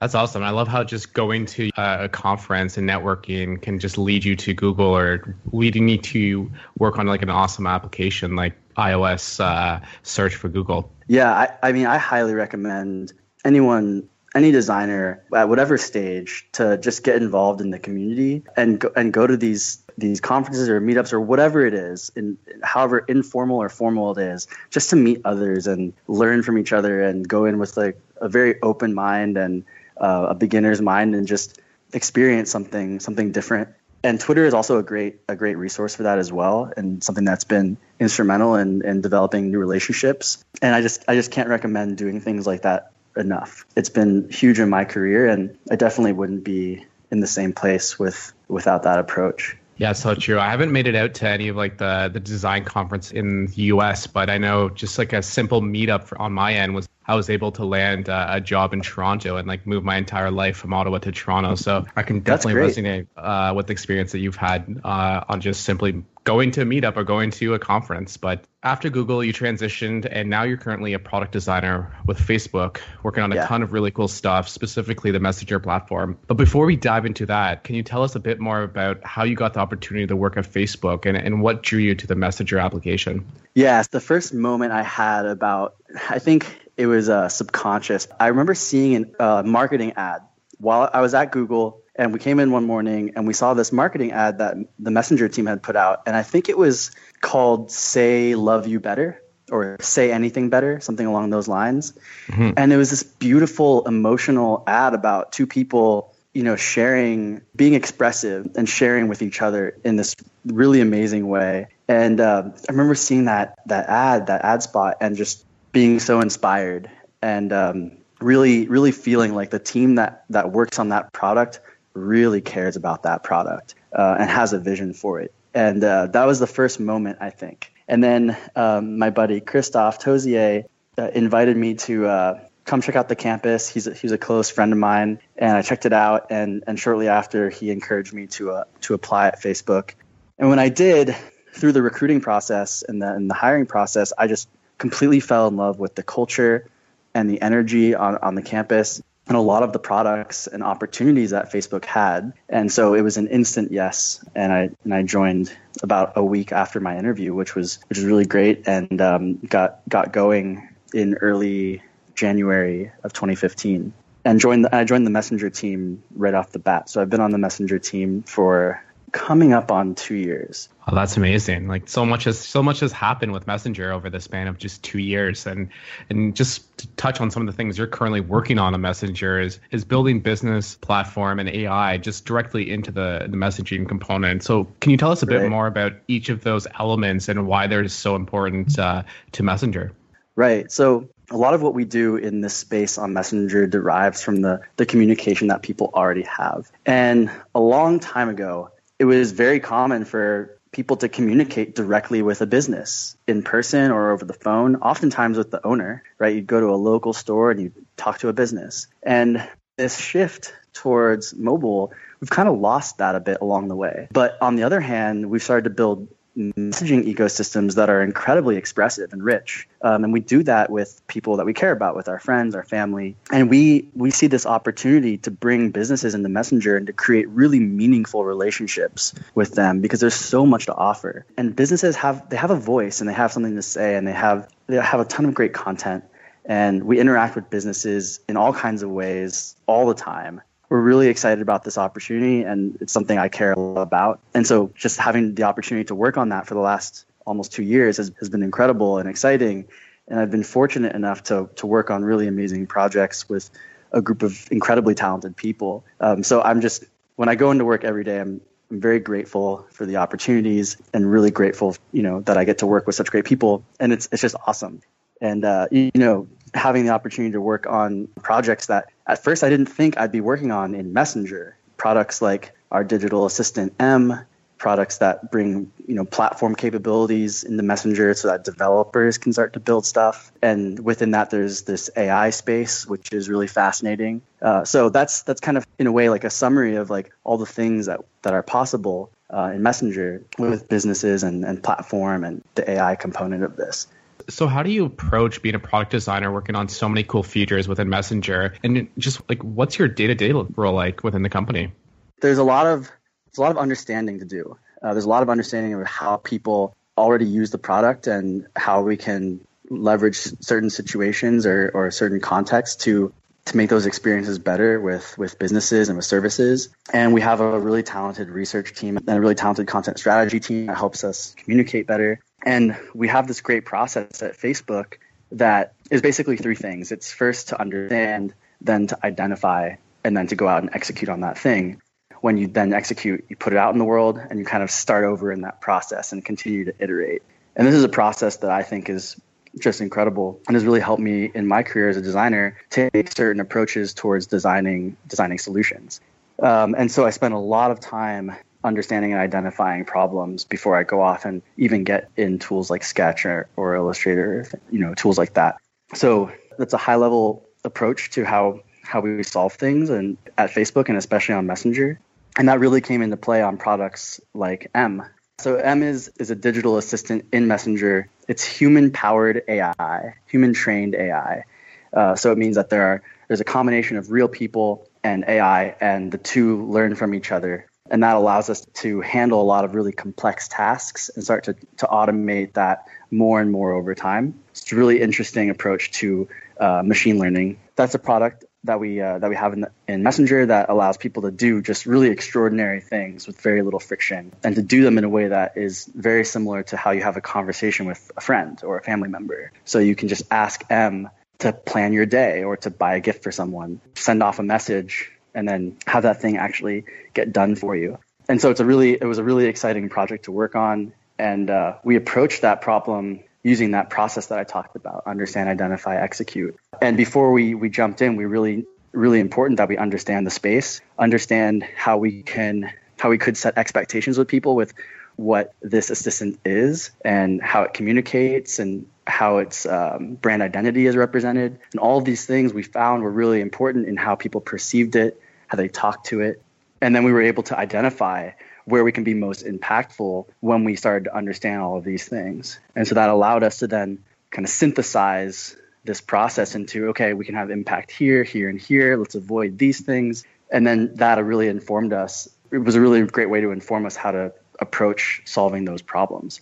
That's 0.00 0.14
awesome. 0.14 0.42
I 0.42 0.48
love 0.48 0.66
how 0.66 0.82
just 0.82 1.12
going 1.12 1.44
to 1.46 1.70
a 1.76 2.08
conference 2.08 2.78
and 2.78 2.88
networking 2.88 3.60
can 3.60 3.78
just 3.78 3.98
lead 3.98 4.24
you 4.24 4.34
to 4.34 4.54
Google 4.54 4.86
or 4.86 5.36
leading 5.52 5.90
you 5.90 5.98
to 5.98 6.50
work 6.78 6.98
on 6.98 7.06
like 7.06 7.20
an 7.20 7.28
awesome 7.28 7.66
application 7.66 8.34
like 8.34 8.54
iOS 8.78 9.40
uh, 9.44 9.78
search 10.02 10.36
for 10.36 10.48
Google. 10.48 10.90
Yeah, 11.08 11.30
I, 11.30 11.68
I 11.68 11.72
mean, 11.72 11.84
I 11.84 11.98
highly 11.98 12.32
recommend 12.32 13.12
anyone, 13.44 14.08
any 14.34 14.50
designer 14.50 15.22
at 15.36 15.50
whatever 15.50 15.76
stage, 15.76 16.48
to 16.52 16.78
just 16.78 17.04
get 17.04 17.16
involved 17.16 17.60
in 17.60 17.68
the 17.68 17.78
community 17.78 18.42
and 18.56 18.80
go, 18.80 18.90
and 18.96 19.12
go 19.12 19.26
to 19.26 19.36
these 19.36 19.82
these 19.98 20.18
conferences 20.18 20.66
or 20.66 20.80
meetups 20.80 21.12
or 21.12 21.20
whatever 21.20 21.66
it 21.66 21.74
is, 21.74 22.10
in 22.16 22.38
however 22.62 23.00
informal 23.00 23.58
or 23.58 23.68
formal 23.68 24.16
it 24.16 24.22
is, 24.22 24.48
just 24.70 24.88
to 24.88 24.96
meet 24.96 25.20
others 25.26 25.66
and 25.66 25.92
learn 26.08 26.42
from 26.42 26.56
each 26.56 26.72
other 26.72 27.02
and 27.02 27.28
go 27.28 27.44
in 27.44 27.58
with 27.58 27.76
like 27.76 28.00
a 28.22 28.28
very 28.28 28.58
open 28.62 28.94
mind 28.94 29.36
and 29.36 29.62
uh, 30.00 30.28
a 30.30 30.34
beginner's 30.34 30.80
mind 30.80 31.14
and 31.14 31.26
just 31.26 31.60
experience 31.92 32.50
something 32.50 33.00
something 33.00 33.32
different 33.32 33.68
and 34.02 34.18
Twitter 34.18 34.46
is 34.46 34.54
also 34.54 34.78
a 34.78 34.82
great 34.82 35.20
a 35.28 35.36
great 35.36 35.56
resource 35.56 35.94
for 35.94 36.04
that 36.04 36.18
as 36.18 36.32
well, 36.32 36.72
and 36.76 37.02
something 37.04 37.24
that's 37.24 37.44
been 37.44 37.76
instrumental 37.98 38.54
in, 38.54 38.84
in 38.84 39.00
developing 39.00 39.50
new 39.50 39.58
relationships. 39.58 40.42
And 40.62 40.74
I 40.74 40.80
just 40.80 41.04
I 41.08 41.14
just 41.14 41.30
can't 41.30 41.48
recommend 41.48 41.98
doing 41.98 42.20
things 42.20 42.46
like 42.46 42.62
that 42.62 42.92
enough. 43.16 43.66
It's 43.76 43.90
been 43.90 44.28
huge 44.30 44.58
in 44.58 44.70
my 44.70 44.84
career, 44.84 45.26
and 45.26 45.58
I 45.70 45.76
definitely 45.76 46.12
wouldn't 46.12 46.44
be 46.44 46.86
in 47.10 47.20
the 47.20 47.26
same 47.26 47.52
place 47.52 47.98
with 47.98 48.32
without 48.48 48.84
that 48.84 48.98
approach. 48.98 49.56
Yeah, 49.76 49.92
so 49.92 50.14
true. 50.14 50.38
I 50.38 50.50
haven't 50.50 50.72
made 50.72 50.86
it 50.86 50.94
out 50.94 51.14
to 51.14 51.28
any 51.28 51.48
of 51.48 51.56
like 51.56 51.78
the 51.78 52.10
the 52.12 52.20
design 52.20 52.64
conference 52.64 53.10
in 53.10 53.46
the 53.46 53.62
U.S., 53.64 54.06
but 54.06 54.30
I 54.30 54.38
know 54.38 54.70
just 54.70 54.98
like 54.98 55.12
a 55.12 55.22
simple 55.22 55.60
meetup 55.60 56.04
for, 56.04 56.20
on 56.20 56.32
my 56.32 56.54
end 56.54 56.74
was 56.74 56.88
I 57.10 57.14
was 57.16 57.28
able 57.28 57.50
to 57.50 57.64
land 57.64 58.08
uh, 58.08 58.28
a 58.30 58.40
job 58.40 58.72
in 58.72 58.82
Toronto 58.82 59.36
and 59.36 59.48
like 59.48 59.66
move 59.66 59.82
my 59.82 59.96
entire 59.96 60.30
life 60.30 60.56
from 60.56 60.72
Ottawa 60.72 60.98
to 60.98 61.10
Toronto. 61.10 61.56
So 61.56 61.84
I 61.96 62.04
can 62.04 62.20
definitely 62.20 62.62
resonate 62.62 63.08
uh, 63.16 63.52
with 63.52 63.66
the 63.66 63.72
experience 63.72 64.12
that 64.12 64.20
you've 64.20 64.36
had 64.36 64.80
uh, 64.84 65.24
on 65.28 65.40
just 65.40 65.64
simply 65.64 66.04
going 66.22 66.52
to 66.52 66.62
a 66.62 66.64
meetup 66.64 66.96
or 66.96 67.02
going 67.02 67.32
to 67.32 67.54
a 67.54 67.58
conference. 67.58 68.16
But 68.16 68.44
after 68.62 68.90
Google, 68.90 69.24
you 69.24 69.32
transitioned 69.32 70.06
and 70.08 70.30
now 70.30 70.44
you're 70.44 70.56
currently 70.56 70.92
a 70.92 71.00
product 71.00 71.32
designer 71.32 71.92
with 72.06 72.16
Facebook, 72.20 72.78
working 73.02 73.24
on 73.24 73.32
a 73.32 73.36
yeah. 73.36 73.46
ton 73.46 73.64
of 73.64 73.72
really 73.72 73.90
cool 73.90 74.06
stuff, 74.06 74.48
specifically 74.48 75.10
the 75.10 75.18
Messenger 75.18 75.58
platform. 75.58 76.16
But 76.28 76.36
before 76.36 76.64
we 76.64 76.76
dive 76.76 77.06
into 77.06 77.26
that, 77.26 77.64
can 77.64 77.74
you 77.74 77.82
tell 77.82 78.04
us 78.04 78.14
a 78.14 78.20
bit 78.20 78.38
more 78.38 78.62
about 78.62 79.04
how 79.04 79.24
you 79.24 79.34
got 79.34 79.54
the 79.54 79.60
opportunity 79.60 80.06
to 80.06 80.14
work 80.14 80.36
at 80.36 80.44
Facebook 80.44 81.06
and, 81.06 81.16
and 81.16 81.42
what 81.42 81.64
drew 81.64 81.80
you 81.80 81.96
to 81.96 82.06
the 82.06 82.14
Messenger 82.14 82.60
application? 82.60 83.26
Yes, 83.56 83.88
the 83.88 84.00
first 84.00 84.32
moment 84.32 84.70
I 84.70 84.84
had 84.84 85.26
about, 85.26 85.74
I 86.08 86.20
think 86.20 86.69
it 86.80 86.86
was 86.86 87.10
uh, 87.10 87.28
subconscious. 87.28 88.08
I 88.18 88.28
remember 88.28 88.54
seeing 88.54 89.14
a 89.18 89.22
uh, 89.22 89.42
marketing 89.42 89.92
ad 89.96 90.22
while 90.56 90.88
I 90.90 91.02
was 91.02 91.12
at 91.12 91.30
Google, 91.30 91.82
and 91.94 92.10
we 92.10 92.18
came 92.18 92.40
in 92.40 92.52
one 92.52 92.64
morning 92.64 93.12
and 93.16 93.26
we 93.26 93.34
saw 93.34 93.52
this 93.52 93.70
marketing 93.70 94.12
ad 94.12 94.38
that 94.38 94.56
the 94.78 94.90
Messenger 94.90 95.28
team 95.28 95.44
had 95.44 95.62
put 95.62 95.76
out, 95.76 96.02
and 96.06 96.16
I 96.16 96.22
think 96.22 96.48
it 96.48 96.56
was 96.56 96.90
called 97.20 97.70
"Say 97.70 98.34
Love 98.34 98.66
You 98.66 98.80
Better." 98.80 99.22
Or 99.52 99.78
say 99.80 100.12
anything 100.12 100.48
better, 100.48 100.78
something 100.78 101.04
along 101.04 101.30
those 101.30 101.48
lines. 101.48 101.92
Mm-hmm. 102.28 102.50
And 102.56 102.72
it 102.72 102.76
was 102.76 102.90
this 102.90 103.02
beautiful, 103.02 103.84
emotional 103.84 104.62
ad 104.68 104.94
about 104.94 105.32
two 105.32 105.44
people 105.44 106.14
you 106.32 106.44
know, 106.44 106.54
sharing, 106.54 107.40
being 107.56 107.74
expressive 107.74 108.46
and 108.54 108.68
sharing 108.68 109.08
with 109.08 109.22
each 109.22 109.42
other 109.42 109.76
in 109.84 109.96
this 109.96 110.14
really 110.46 110.80
amazing 110.80 111.26
way. 111.26 111.66
And 111.88 112.20
uh, 112.20 112.44
I 112.46 112.70
remember 112.70 112.94
seeing 112.94 113.24
that 113.24 113.56
that 113.66 113.88
ad, 113.88 114.28
that 114.28 114.44
ad 114.44 114.62
spot, 114.62 114.98
and 115.00 115.16
just 115.16 115.44
being 115.72 116.00
so 116.00 116.20
inspired 116.20 116.90
and 117.22 117.52
um, 117.52 117.92
really 118.20 118.66
really 118.66 118.92
feeling 118.92 119.34
like 119.34 119.50
the 119.50 119.58
team 119.58 119.96
that 119.96 120.24
that 120.30 120.52
works 120.52 120.78
on 120.78 120.90
that 120.90 121.12
product 121.12 121.60
really 121.94 122.40
cares 122.40 122.76
about 122.76 123.02
that 123.04 123.22
product 123.22 123.74
uh, 123.92 124.16
and 124.18 124.30
has 124.30 124.52
a 124.52 124.58
vision 124.58 124.94
for 124.94 125.20
it. 125.20 125.34
And 125.52 125.82
uh, 125.82 126.06
that 126.08 126.26
was 126.26 126.38
the 126.38 126.46
first 126.46 126.80
moment 126.80 127.18
i 127.20 127.30
think. 127.30 127.72
And 127.88 128.04
then 128.04 128.36
um, 128.54 128.98
my 128.98 129.10
buddy 129.10 129.40
christophe 129.40 129.98
Tauziet 129.98 130.66
uh, 130.98 131.10
invited 131.14 131.56
me 131.56 131.74
to 131.74 132.06
uh, 132.06 132.40
come 132.64 132.82
check 132.82 132.94
out 132.94 133.08
the 133.08 133.16
campus. 133.16 133.68
He's 133.68 133.86
a, 133.86 133.94
he's 133.94 134.12
a 134.12 134.18
close 134.18 134.50
friend 134.50 134.72
of 134.72 134.78
mine 134.78 135.20
and 135.36 135.56
i 135.56 135.62
checked 135.62 135.86
it 135.86 135.92
out 135.92 136.26
and, 136.30 136.64
and 136.66 136.78
shortly 136.78 137.08
after 137.08 137.50
he 137.50 137.70
encouraged 137.70 138.12
me 138.12 138.26
to, 138.28 138.50
uh, 138.52 138.64
to 138.82 138.94
apply 138.94 139.28
at 139.28 139.40
facebook. 139.40 139.94
And 140.38 140.48
when 140.48 140.58
i 140.58 140.68
did 140.68 141.16
through 141.52 141.72
the 141.72 141.82
recruiting 141.82 142.20
process 142.20 142.84
and 142.86 143.02
the, 143.02 143.12
and 143.12 143.28
the 143.28 143.34
hiring 143.34 143.66
process 143.66 144.12
i 144.16 144.26
just 144.26 144.48
completely 144.80 145.20
fell 145.20 145.46
in 145.46 145.56
love 145.56 145.78
with 145.78 145.94
the 145.94 146.02
culture 146.02 146.68
and 147.14 147.30
the 147.30 147.40
energy 147.40 147.94
on, 147.94 148.16
on 148.16 148.34
the 148.34 148.42
campus 148.42 149.00
and 149.28 149.36
a 149.36 149.40
lot 149.40 149.62
of 149.62 149.72
the 149.72 149.78
products 149.78 150.48
and 150.48 150.64
opportunities 150.64 151.30
that 151.30 151.52
Facebook 151.52 151.84
had. 151.84 152.32
And 152.48 152.72
so 152.72 152.94
it 152.94 153.02
was 153.02 153.16
an 153.16 153.28
instant 153.28 153.70
yes. 153.70 154.24
And 154.34 154.52
I, 154.52 154.70
and 154.82 154.92
I 154.92 155.02
joined 155.02 155.54
about 155.84 156.14
a 156.16 156.24
week 156.24 156.50
after 156.50 156.80
my 156.80 156.98
interview, 156.98 157.32
which 157.32 157.54
was, 157.54 157.78
which 157.88 157.98
was 157.98 158.04
really 158.04 158.26
great 158.26 158.66
and 158.66 159.00
um, 159.00 159.36
got, 159.36 159.88
got 159.88 160.12
going 160.12 160.68
in 160.92 161.14
early 161.14 161.82
January 162.16 162.90
of 163.04 163.12
2015 163.12 163.92
and 164.24 164.40
joined 164.40 164.64
the, 164.64 164.74
I 164.74 164.84
joined 164.84 165.06
the 165.06 165.10
messenger 165.10 165.50
team 165.50 166.02
right 166.14 166.34
off 166.34 166.50
the 166.50 166.58
bat. 166.58 166.90
So 166.90 167.00
I've 167.00 167.10
been 167.10 167.20
on 167.20 167.30
the 167.30 167.38
messenger 167.38 167.78
team 167.78 168.22
for 168.22 168.82
coming 169.12 169.52
up 169.52 169.70
on 169.70 169.94
two 169.94 170.14
years. 170.14 170.68
Oh, 170.88 170.94
that's 170.94 171.16
amazing! 171.16 171.68
Like 171.68 171.88
so 171.88 172.04
much 172.04 172.24
has 172.24 172.38
so 172.38 172.62
much 172.62 172.80
has 172.80 172.92
happened 172.92 173.32
with 173.32 173.46
Messenger 173.46 173.92
over 173.92 174.10
the 174.10 174.20
span 174.20 174.46
of 174.46 174.58
just 174.58 174.82
two 174.82 174.98
years, 174.98 175.46
and 175.46 175.68
and 176.08 176.34
just 176.34 176.76
to 176.78 176.88
touch 176.88 177.20
on 177.20 177.30
some 177.30 177.46
of 177.46 177.46
the 177.46 177.56
things 177.56 177.78
you're 177.78 177.86
currently 177.86 178.20
working 178.20 178.58
on 178.58 178.74
on 178.74 178.80
Messenger 178.80 179.40
is 179.40 179.60
is 179.70 179.84
building 179.84 180.20
business 180.20 180.74
platform 180.76 181.38
and 181.38 181.48
AI 181.48 181.98
just 181.98 182.24
directly 182.24 182.70
into 182.70 182.90
the 182.90 183.26
the 183.28 183.36
messaging 183.36 183.86
component. 183.86 184.42
So 184.42 184.64
can 184.80 184.90
you 184.90 184.96
tell 184.96 185.12
us 185.12 185.22
a 185.22 185.26
bit 185.26 185.48
more 185.48 185.66
about 185.66 185.92
each 186.08 186.28
of 186.28 186.42
those 186.42 186.66
elements 186.78 187.28
and 187.28 187.46
why 187.46 187.66
they're 187.66 187.86
so 187.88 188.16
important 188.16 188.78
uh, 188.78 189.02
to 189.32 189.42
Messenger? 189.42 189.92
Right. 190.36 190.70
So 190.70 191.08
a 191.30 191.36
lot 191.36 191.54
of 191.54 191.62
what 191.62 191.74
we 191.74 191.84
do 191.84 192.16
in 192.16 192.40
this 192.40 192.54
space 192.54 192.98
on 192.98 193.12
Messenger 193.12 193.66
derives 193.66 194.22
from 194.22 194.42
the, 194.42 194.60
the 194.76 194.86
communication 194.86 195.48
that 195.48 195.62
people 195.62 195.90
already 195.94 196.22
have. 196.22 196.70
And 196.84 197.30
a 197.54 197.60
long 197.60 198.00
time 198.00 198.28
ago, 198.28 198.70
it 199.00 199.06
was 199.06 199.32
very 199.32 199.60
common 199.60 200.04
for 200.04 200.58
people 200.72 200.98
to 200.98 201.08
communicate 201.08 201.74
directly 201.74 202.20
with 202.20 202.42
a 202.42 202.46
business 202.46 203.16
in 203.26 203.42
person 203.42 203.90
or 203.90 204.10
over 204.10 204.26
the 204.26 204.34
phone, 204.34 204.76
oftentimes 204.76 205.38
with 205.38 205.50
the 205.50 205.66
owner, 205.66 206.04
right? 206.18 206.34
You'd 206.34 206.46
go 206.46 206.60
to 206.60 206.66
a 206.66 206.76
local 206.76 207.14
store 207.14 207.50
and 207.50 207.60
you 207.60 207.72
talk 207.96 208.18
to 208.18 208.28
a 208.28 208.34
business. 208.34 208.88
And 209.02 209.48
this 209.78 209.98
shift 209.98 210.54
towards 210.74 211.34
mobile, 211.34 211.94
we've 212.20 212.28
kind 212.28 212.46
of 212.46 212.58
lost 212.58 212.98
that 212.98 213.14
a 213.14 213.20
bit 213.20 213.38
along 213.40 213.68
the 213.68 213.74
way. 213.74 214.06
But 214.12 214.36
on 214.42 214.56
the 214.56 214.64
other 214.64 214.80
hand, 214.80 215.30
we've 215.30 215.42
started 215.42 215.64
to 215.64 215.70
build 215.70 216.06
messaging 216.36 217.12
ecosystems 217.12 217.74
that 217.74 217.90
are 217.90 218.02
incredibly 218.02 218.56
expressive 218.56 219.12
and 219.12 219.22
rich. 219.22 219.68
Um, 219.82 220.04
and 220.04 220.12
we 220.12 220.20
do 220.20 220.42
that 220.44 220.70
with 220.70 221.00
people 221.06 221.36
that 221.36 221.46
we 221.46 221.52
care 221.52 221.72
about, 221.72 221.96
with 221.96 222.08
our 222.08 222.18
friends, 222.18 222.54
our 222.54 222.64
family. 222.64 223.16
And 223.32 223.50
we, 223.50 223.88
we 223.94 224.10
see 224.10 224.26
this 224.26 224.46
opportunity 224.46 225.18
to 225.18 225.30
bring 225.30 225.70
businesses 225.70 226.14
into 226.14 226.28
Messenger 226.28 226.76
and 226.76 226.86
to 226.86 226.92
create 226.92 227.28
really 227.28 227.58
meaningful 227.58 228.24
relationships 228.24 229.14
with 229.34 229.54
them 229.54 229.80
because 229.80 230.00
there's 230.00 230.14
so 230.14 230.46
much 230.46 230.66
to 230.66 230.74
offer. 230.74 231.26
And 231.36 231.54
businesses 231.54 231.96
have, 231.96 232.28
they 232.30 232.36
have 232.36 232.50
a 232.50 232.56
voice 232.56 233.00
and 233.00 233.08
they 233.08 233.14
have 233.14 233.32
something 233.32 233.56
to 233.56 233.62
say 233.62 233.96
and 233.96 234.06
they 234.06 234.12
have, 234.12 234.48
they 234.66 234.76
have 234.76 235.00
a 235.00 235.04
ton 235.04 235.26
of 235.26 235.34
great 235.34 235.52
content. 235.52 236.04
And 236.44 236.84
we 236.84 236.98
interact 236.98 237.34
with 237.34 237.50
businesses 237.50 238.20
in 238.28 238.36
all 238.36 238.52
kinds 238.52 238.82
of 238.82 238.90
ways 238.90 239.56
all 239.66 239.86
the 239.86 239.94
time 239.94 240.40
we're 240.70 240.80
really 240.80 241.08
excited 241.08 241.42
about 241.42 241.64
this 241.64 241.76
opportunity 241.76 242.42
and 242.42 242.78
it's 242.80 242.92
something 242.92 243.18
I 243.18 243.28
care 243.28 243.52
about. 243.52 244.20
And 244.32 244.46
so 244.46 244.70
just 244.76 244.98
having 244.98 245.34
the 245.34 245.42
opportunity 245.42 245.84
to 245.86 245.96
work 245.96 246.16
on 246.16 246.28
that 246.28 246.46
for 246.46 246.54
the 246.54 246.60
last 246.60 247.04
almost 247.26 247.52
two 247.52 247.64
years 247.64 247.96
has, 247.96 248.12
has 248.20 248.30
been 248.30 248.42
incredible 248.42 248.98
and 248.98 249.08
exciting. 249.08 249.66
And 250.06 250.20
I've 250.20 250.30
been 250.30 250.44
fortunate 250.44 250.94
enough 250.94 251.24
to, 251.24 251.50
to 251.56 251.66
work 251.66 251.90
on 251.90 252.04
really 252.04 252.28
amazing 252.28 252.68
projects 252.68 253.28
with 253.28 253.50
a 253.92 254.00
group 254.00 254.22
of 254.22 254.46
incredibly 254.52 254.94
talented 254.94 255.36
people. 255.36 255.84
Um, 255.98 256.22
so 256.22 256.40
I'm 256.40 256.60
just, 256.60 256.84
when 257.16 257.28
I 257.28 257.34
go 257.34 257.50
into 257.50 257.64
work 257.64 257.82
every 257.84 258.04
day, 258.04 258.20
I'm, 258.20 258.40
I'm 258.70 258.80
very 258.80 259.00
grateful 259.00 259.66
for 259.72 259.86
the 259.86 259.96
opportunities 259.96 260.76
and 260.94 261.10
really 261.10 261.32
grateful, 261.32 261.76
you 261.92 262.02
know, 262.04 262.20
that 262.20 262.36
I 262.36 262.44
get 262.44 262.58
to 262.58 262.66
work 262.66 262.86
with 262.86 262.94
such 262.94 263.10
great 263.10 263.24
people. 263.24 263.64
And 263.80 263.92
it's, 263.92 264.08
it's 264.12 264.22
just 264.22 264.36
awesome. 264.46 264.82
And, 265.20 265.44
uh, 265.44 265.66
you 265.72 265.90
know, 265.96 266.28
having 266.54 266.84
the 266.86 266.92
opportunity 266.92 267.32
to 267.32 267.40
work 267.40 267.66
on 267.66 268.08
projects 268.22 268.66
that 268.66 268.88
at 269.10 269.24
first 269.24 269.42
I 269.42 269.48
didn't 269.48 269.66
think 269.66 269.98
I'd 269.98 270.12
be 270.12 270.20
working 270.20 270.52
on 270.52 270.74
in 270.74 270.92
Messenger. 270.92 271.56
Products 271.76 272.22
like 272.22 272.52
our 272.70 272.84
digital 272.84 273.26
assistant 273.26 273.74
M, 273.80 274.20
products 274.58 274.98
that 274.98 275.30
bring 275.30 275.72
you 275.86 275.94
know 275.94 276.04
platform 276.04 276.54
capabilities 276.54 277.42
in 277.42 277.56
the 277.56 277.62
messenger 277.62 278.12
so 278.12 278.28
that 278.28 278.44
developers 278.44 279.16
can 279.16 279.32
start 279.32 279.54
to 279.54 279.60
build 279.60 279.86
stuff. 279.86 280.30
And 280.42 280.78
within 280.78 281.12
that 281.12 281.30
there's 281.30 281.62
this 281.62 281.90
ai 281.96 282.30
space 282.30 282.86
which 282.86 283.12
is 283.12 283.28
really 283.28 283.48
fascinating. 283.48 284.20
Uh, 284.42 284.64
so 284.64 284.90
that's 284.90 285.22
that's 285.22 285.40
kind 285.40 285.56
of 285.56 285.66
in 285.78 285.86
a 285.86 285.92
way 285.92 286.10
like 286.10 286.24
a 286.24 286.30
summary 286.30 286.76
of 286.76 286.90
like 286.90 287.10
all 287.24 287.38
the 287.38 287.46
things 287.46 287.86
that 287.86 288.00
that 288.22 288.34
are 288.34 288.42
possible 288.42 289.10
uh, 289.32 289.52
in 289.54 289.62
messenger 289.62 290.22
with 290.38 290.68
businesses 290.68 291.22
and, 291.22 291.44
and 291.44 291.62
platform 291.62 292.22
and 292.22 292.44
the 292.54 292.70
ai 292.70 292.96
component 292.96 293.42
of 293.42 293.56
this 293.56 293.86
so 294.28 294.46
how 294.46 294.62
do 294.62 294.70
you 294.70 294.84
approach 294.84 295.42
being 295.42 295.54
a 295.54 295.58
product 295.58 295.90
designer 295.90 296.32
working 296.32 296.54
on 296.54 296.68
so 296.68 296.88
many 296.88 297.02
cool 297.02 297.22
features 297.22 297.68
within 297.68 297.88
Messenger? 297.88 298.54
And 298.62 298.88
just 298.98 299.20
like 299.28 299.42
what's 299.42 299.78
your 299.78 299.88
day-to-day 299.88 300.32
role 300.32 300.74
like 300.74 301.02
within 301.02 301.22
the 301.22 301.28
company? 301.28 301.72
There's 302.20 302.38
a 302.38 302.44
lot 302.44 302.66
of 302.66 302.90
there's 303.26 303.38
a 303.38 303.42
lot 303.42 303.50
of 303.50 303.58
understanding 303.58 304.18
to 304.20 304.24
do. 304.24 304.58
Uh, 304.82 304.92
there's 304.92 305.04
a 305.04 305.08
lot 305.08 305.22
of 305.22 305.30
understanding 305.30 305.74
of 305.74 305.86
how 305.86 306.16
people 306.16 306.74
already 306.96 307.26
use 307.26 307.50
the 307.50 307.58
product 307.58 308.06
and 308.06 308.46
how 308.56 308.82
we 308.82 308.96
can 308.96 309.40
leverage 309.68 310.16
certain 310.42 310.68
situations 310.68 311.46
or, 311.46 311.70
or 311.72 311.90
certain 311.90 312.20
contexts 312.20 312.84
to 312.84 313.12
to 313.46 313.56
make 313.56 313.70
those 313.70 313.86
experiences 313.86 314.38
better 314.38 314.78
with 314.80 315.16
with 315.16 315.38
businesses 315.38 315.88
and 315.88 315.96
with 315.96 316.04
services. 316.04 316.68
And 316.92 317.14
we 317.14 317.20
have 317.22 317.40
a 317.40 317.58
really 317.58 317.82
talented 317.82 318.28
research 318.28 318.74
team 318.74 318.96
and 318.96 319.08
a 319.08 319.20
really 319.20 319.34
talented 319.34 319.66
content 319.66 319.98
strategy 319.98 320.40
team 320.40 320.66
that 320.66 320.76
helps 320.76 321.04
us 321.04 321.34
communicate 321.38 321.86
better. 321.86 322.20
And 322.44 322.76
we 322.94 323.08
have 323.08 323.26
this 323.26 323.40
great 323.40 323.64
process 323.64 324.22
at 324.22 324.36
Facebook 324.36 324.94
that 325.32 325.74
is 325.90 326.02
basically 326.02 326.36
three 326.36 326.54
things. 326.54 326.92
It's 326.92 327.12
first 327.12 327.48
to 327.48 327.60
understand, 327.60 328.34
then 328.60 328.86
to 328.88 328.98
identify, 329.04 329.76
and 330.04 330.16
then 330.16 330.26
to 330.28 330.36
go 330.36 330.48
out 330.48 330.62
and 330.62 330.70
execute 330.74 331.08
on 331.08 331.20
that 331.20 331.38
thing. 331.38 331.80
When 332.20 332.36
you 332.36 332.48
then 332.48 332.72
execute, 332.72 333.24
you 333.28 333.36
put 333.36 333.52
it 333.52 333.58
out 333.58 333.72
in 333.72 333.78
the 333.78 333.84
world 333.84 334.18
and 334.18 334.38
you 334.38 334.44
kind 334.44 334.62
of 334.62 334.70
start 334.70 335.04
over 335.04 335.32
in 335.32 335.42
that 335.42 335.60
process 335.60 336.12
and 336.12 336.24
continue 336.24 336.66
to 336.66 336.74
iterate. 336.78 337.22
And 337.56 337.66
this 337.66 337.74
is 337.74 337.84
a 337.84 337.88
process 337.88 338.38
that 338.38 338.50
I 338.50 338.62
think 338.62 338.88
is 338.90 339.20
just 339.58 339.80
incredible 339.80 340.40
and 340.46 340.54
has 340.54 340.64
really 340.64 340.80
helped 340.80 341.02
me 341.02 341.30
in 341.34 341.46
my 341.46 341.62
career 341.62 341.88
as 341.88 341.96
a 341.96 342.02
designer 342.02 342.56
take 342.68 343.12
certain 343.16 343.40
approaches 343.40 343.94
towards 343.94 344.26
designing 344.26 344.96
designing 345.08 345.38
solutions. 345.38 346.00
Um, 346.40 346.74
and 346.76 346.90
so 346.90 347.04
I 347.04 347.10
spent 347.10 347.34
a 347.34 347.38
lot 347.38 347.70
of 347.70 347.80
time 347.80 348.34
understanding 348.64 349.12
and 349.12 349.20
identifying 349.20 349.84
problems 349.84 350.44
before 350.44 350.76
I 350.76 350.82
go 350.82 351.00
off 351.00 351.24
and 351.24 351.42
even 351.56 351.84
get 351.84 352.10
in 352.16 352.38
tools 352.38 352.70
like 352.70 352.84
Sketch 352.84 353.24
or, 353.24 353.48
or 353.56 353.74
Illustrator, 353.74 354.46
you 354.70 354.78
know, 354.78 354.94
tools 354.94 355.18
like 355.18 355.34
that. 355.34 355.56
So 355.94 356.30
that's 356.58 356.74
a 356.74 356.78
high 356.78 356.96
level 356.96 357.46
approach 357.64 358.10
to 358.10 358.24
how 358.24 358.60
how 358.82 359.00
we 359.00 359.22
solve 359.22 359.52
things 359.52 359.88
and 359.90 360.16
at 360.36 360.50
Facebook 360.50 360.88
and 360.88 360.98
especially 360.98 361.34
on 361.34 361.46
Messenger. 361.46 362.00
And 362.36 362.48
that 362.48 362.60
really 362.60 362.80
came 362.80 363.02
into 363.02 363.16
play 363.16 363.42
on 363.42 363.56
products 363.56 364.20
like 364.34 364.70
M. 364.74 365.04
So 365.38 365.56
M 365.56 365.82
is 365.82 366.10
is 366.18 366.30
a 366.30 366.34
digital 366.34 366.76
assistant 366.76 367.26
in 367.32 367.46
Messenger. 367.46 368.08
It's 368.28 368.44
human 368.44 368.90
powered 368.90 369.42
AI, 369.48 370.14
human 370.26 370.52
trained 370.52 370.94
AI. 370.94 371.44
Uh, 371.92 372.14
so 372.14 372.30
it 372.30 372.38
means 372.38 372.56
that 372.56 372.70
there 372.70 372.84
are 372.84 373.02
there's 373.28 373.40
a 373.40 373.44
combination 373.44 373.96
of 373.96 374.10
real 374.10 374.28
people 374.28 374.86
and 375.02 375.24
AI, 375.26 375.74
and 375.80 376.12
the 376.12 376.18
two 376.18 376.66
learn 376.66 376.94
from 376.94 377.14
each 377.14 377.32
other 377.32 377.69
and 377.90 378.02
that 378.02 378.16
allows 378.16 378.48
us 378.48 378.64
to 378.74 379.00
handle 379.00 379.42
a 379.42 379.44
lot 379.44 379.64
of 379.64 379.74
really 379.74 379.92
complex 379.92 380.48
tasks 380.48 381.10
and 381.14 381.24
start 381.24 381.44
to, 381.44 381.54
to 381.78 381.86
automate 381.86 382.54
that 382.54 382.86
more 383.10 383.40
and 383.40 383.50
more 383.50 383.72
over 383.72 383.94
time. 383.94 384.40
It's 384.50 384.70
a 384.72 384.76
really 384.76 385.00
interesting 385.00 385.50
approach 385.50 385.90
to 385.92 386.28
uh, 386.58 386.82
machine 386.84 387.18
learning. 387.18 387.58
That's 387.74 387.94
a 387.94 387.98
product 387.98 388.44
that 388.64 388.78
we 388.78 389.00
uh, 389.00 389.18
that 389.18 389.30
we 389.30 389.36
have 389.36 389.54
in, 389.54 389.62
the, 389.62 389.72
in 389.88 390.02
Messenger 390.02 390.46
that 390.46 390.68
allows 390.68 390.98
people 390.98 391.22
to 391.22 391.30
do 391.30 391.62
just 391.62 391.86
really 391.86 392.08
extraordinary 392.08 392.80
things 392.80 393.26
with 393.26 393.40
very 393.40 393.62
little 393.62 393.80
friction, 393.80 394.32
and 394.44 394.54
to 394.56 394.62
do 394.62 394.82
them 394.82 394.98
in 394.98 395.04
a 395.04 395.08
way 395.08 395.28
that 395.28 395.56
is 395.56 395.90
very 395.94 396.24
similar 396.24 396.62
to 396.64 396.76
how 396.76 396.90
you 396.90 397.02
have 397.02 397.16
a 397.16 397.22
conversation 397.22 397.86
with 397.86 398.12
a 398.16 398.20
friend 398.20 398.60
or 398.62 398.76
a 398.76 398.82
family 398.82 399.08
member. 399.08 399.52
So 399.64 399.78
you 399.78 399.96
can 399.96 400.08
just 400.08 400.24
ask 400.30 400.62
M 400.68 401.08
to 401.38 401.54
plan 401.54 401.94
your 401.94 402.04
day 402.04 402.44
or 402.44 402.58
to 402.58 402.70
buy 402.70 402.96
a 402.96 403.00
gift 403.00 403.22
for 403.22 403.32
someone, 403.32 403.80
send 403.94 404.22
off 404.22 404.38
a 404.38 404.42
message 404.42 405.10
and 405.34 405.48
then 405.48 405.76
have 405.86 406.02
that 406.04 406.20
thing 406.20 406.36
actually 406.36 406.84
get 407.14 407.32
done 407.32 407.56
for 407.56 407.76
you. 407.76 407.98
And 408.28 408.40
so 408.40 408.50
it's 408.50 408.60
a 408.60 408.64
really 408.64 408.92
it 408.92 409.04
was 409.04 409.18
a 409.18 409.24
really 409.24 409.46
exciting 409.46 409.88
project 409.88 410.24
to 410.26 410.32
work 410.32 410.54
on, 410.54 410.92
and 411.18 411.50
uh, 411.50 411.76
we 411.82 411.96
approached 411.96 412.42
that 412.42 412.60
problem 412.60 413.20
using 413.42 413.72
that 413.72 413.90
process 413.90 414.26
that 414.26 414.38
I 414.38 414.44
talked 414.44 414.76
about: 414.76 415.02
understand, 415.06 415.48
identify, 415.48 416.00
execute. 416.00 416.56
And 416.80 416.96
before 416.96 417.32
we 417.32 417.54
we 417.54 417.68
jumped 417.70 418.02
in, 418.02 418.16
we 418.16 418.26
really 418.26 418.66
really 418.92 419.20
important 419.20 419.58
that 419.58 419.68
we 419.68 419.76
understand 419.76 420.26
the 420.26 420.30
space, 420.30 420.80
understand 420.98 421.64
how 421.76 421.98
we 421.98 422.22
can 422.22 422.72
how 422.98 423.08
we 423.08 423.18
could 423.18 423.36
set 423.36 423.56
expectations 423.56 424.18
with 424.18 424.28
people 424.28 424.54
with 424.54 424.74
what 425.16 425.54
this 425.60 425.90
assistant 425.90 426.38
is 426.44 426.90
and 427.04 427.42
how 427.42 427.62
it 427.62 427.74
communicates 427.74 428.58
and 428.58 428.86
how 429.10 429.38
its 429.38 429.66
um, 429.66 430.14
brand 430.14 430.42
identity 430.42 430.86
is 430.86 430.96
represented. 430.96 431.58
And 431.72 431.80
all 431.80 431.98
of 431.98 432.04
these 432.04 432.24
things 432.24 432.54
we 432.54 432.62
found 432.62 433.02
were 433.02 433.10
really 433.10 433.40
important 433.40 433.88
in 433.88 433.96
how 433.96 434.14
people 434.14 434.40
perceived 434.40 434.96
it, 434.96 435.20
how 435.48 435.56
they 435.56 435.68
talked 435.68 436.06
to 436.06 436.20
it. 436.20 436.42
And 436.80 436.94
then 436.94 437.04
we 437.04 437.12
were 437.12 437.22
able 437.22 437.42
to 437.44 437.58
identify 437.58 438.30
where 438.64 438.84
we 438.84 438.92
can 438.92 439.04
be 439.04 439.14
most 439.14 439.44
impactful 439.44 440.26
when 440.40 440.64
we 440.64 440.76
started 440.76 441.04
to 441.04 441.16
understand 441.16 441.60
all 441.60 441.76
of 441.76 441.84
these 441.84 442.06
things. 442.06 442.58
And 442.76 442.86
so 442.86 442.94
that 442.94 443.10
allowed 443.10 443.42
us 443.42 443.58
to 443.58 443.66
then 443.66 444.02
kind 444.30 444.46
of 444.46 444.50
synthesize 444.50 445.56
this 445.84 446.00
process 446.00 446.54
into 446.54 446.88
okay, 446.88 447.14
we 447.14 447.24
can 447.24 447.34
have 447.34 447.50
impact 447.50 447.90
here, 447.90 448.22
here, 448.22 448.48
and 448.48 448.60
here. 448.60 448.96
Let's 448.96 449.14
avoid 449.14 449.58
these 449.58 449.80
things. 449.80 450.24
And 450.50 450.66
then 450.66 450.94
that 450.96 451.22
really 451.24 451.48
informed 451.48 451.92
us. 451.92 452.28
It 452.50 452.58
was 452.58 452.74
a 452.74 452.80
really 452.80 453.02
great 453.02 453.30
way 453.30 453.40
to 453.40 453.50
inform 453.50 453.86
us 453.86 453.96
how 453.96 454.10
to 454.10 454.32
approach 454.60 455.22
solving 455.24 455.64
those 455.64 455.82
problems 455.82 456.40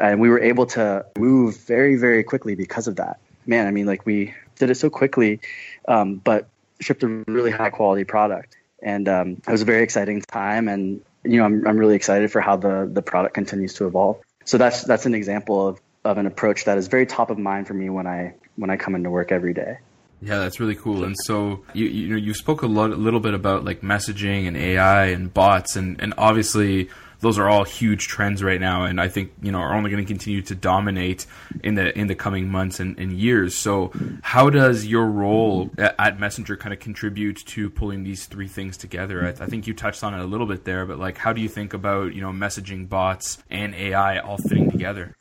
and 0.00 0.20
we 0.20 0.28
were 0.28 0.40
able 0.40 0.66
to 0.66 1.04
move 1.18 1.56
very 1.66 1.96
very 1.96 2.22
quickly 2.22 2.54
because 2.54 2.86
of 2.86 2.96
that 2.96 3.18
man 3.46 3.66
i 3.66 3.70
mean 3.70 3.86
like 3.86 4.04
we 4.06 4.34
did 4.56 4.70
it 4.70 4.76
so 4.76 4.88
quickly 4.88 5.40
um, 5.88 6.16
but 6.16 6.48
shipped 6.80 7.02
a 7.02 7.08
really 7.26 7.50
high 7.50 7.70
quality 7.70 8.04
product 8.04 8.56
and 8.82 9.08
um, 9.08 9.30
it 9.46 9.50
was 9.50 9.62
a 9.62 9.64
very 9.64 9.82
exciting 9.82 10.20
time 10.22 10.68
and 10.68 11.00
you 11.24 11.38
know, 11.38 11.44
I'm, 11.44 11.66
I'm 11.66 11.76
really 11.76 11.94
excited 11.94 12.30
for 12.30 12.40
how 12.40 12.56
the, 12.56 12.88
the 12.90 13.02
product 13.02 13.34
continues 13.34 13.74
to 13.74 13.86
evolve. 13.86 14.20
So 14.44 14.58
that's, 14.58 14.82
that's 14.82 15.06
an 15.06 15.14
example 15.14 15.68
of, 15.68 15.80
of 16.04 16.18
an 16.18 16.26
approach 16.26 16.64
that 16.64 16.78
is 16.78 16.88
very 16.88 17.06
top 17.06 17.30
of 17.30 17.38
mind 17.38 17.68
for 17.68 17.74
me 17.74 17.88
when 17.90 18.06
I, 18.06 18.34
when 18.56 18.70
I 18.70 18.76
come 18.76 18.94
into 18.94 19.10
work 19.10 19.30
every 19.30 19.54
day. 19.54 19.78
Yeah, 20.20 20.38
that's 20.38 20.60
really 20.60 20.76
cool. 20.76 21.02
And 21.02 21.16
so 21.24 21.64
you 21.74 21.86
you 21.86 22.08
know 22.08 22.14
you 22.14 22.32
spoke 22.32 22.62
a 22.62 22.68
lot 22.68 22.92
a 22.92 22.94
little 22.94 23.18
bit 23.18 23.34
about 23.34 23.64
like 23.64 23.80
messaging 23.80 24.46
and 24.46 24.56
AI 24.56 25.06
and 25.06 25.34
bots 25.34 25.74
and 25.74 26.00
and 26.00 26.14
obviously 26.16 26.90
those 27.22 27.38
are 27.38 27.48
all 27.48 27.64
huge 27.64 28.08
trends 28.08 28.42
right 28.42 28.60
now, 28.60 28.84
and 28.84 29.00
I 29.00 29.08
think 29.08 29.32
you 29.40 29.52
know 29.52 29.58
are 29.58 29.74
only 29.74 29.90
going 29.90 30.04
to 30.04 30.06
continue 30.06 30.42
to 30.42 30.54
dominate 30.54 31.24
in 31.62 31.76
the 31.76 31.96
in 31.96 32.08
the 32.08 32.16
coming 32.16 32.50
months 32.50 32.80
and, 32.80 32.98
and 32.98 33.12
years. 33.12 33.56
So, 33.56 33.92
how 34.22 34.50
does 34.50 34.84
your 34.86 35.06
role 35.06 35.70
at, 35.78 35.94
at, 35.98 36.20
Messenger 36.20 36.56
kind 36.56 36.72
of 36.72 36.80
contribute 36.80 37.36
to 37.46 37.70
pulling 37.70 38.02
these 38.02 38.26
three 38.26 38.48
things 38.48 38.76
together? 38.76 39.24
I, 39.24 39.44
I, 39.44 39.46
think 39.46 39.68
you 39.68 39.72
touched 39.72 40.02
on 40.02 40.14
it 40.14 40.20
a 40.20 40.26
little 40.26 40.46
bit 40.46 40.64
there, 40.64 40.84
but 40.84 40.98
like, 40.98 41.16
how 41.16 41.32
do 41.32 41.40
you 41.40 41.48
think 41.48 41.72
about 41.72 42.12
you 42.12 42.20
know 42.20 42.32
messaging 42.32 42.88
bots 42.88 43.38
and 43.48 43.72
AI 43.74 44.18
all 44.18 44.36
fitting 44.36 44.70
together? 44.70 45.14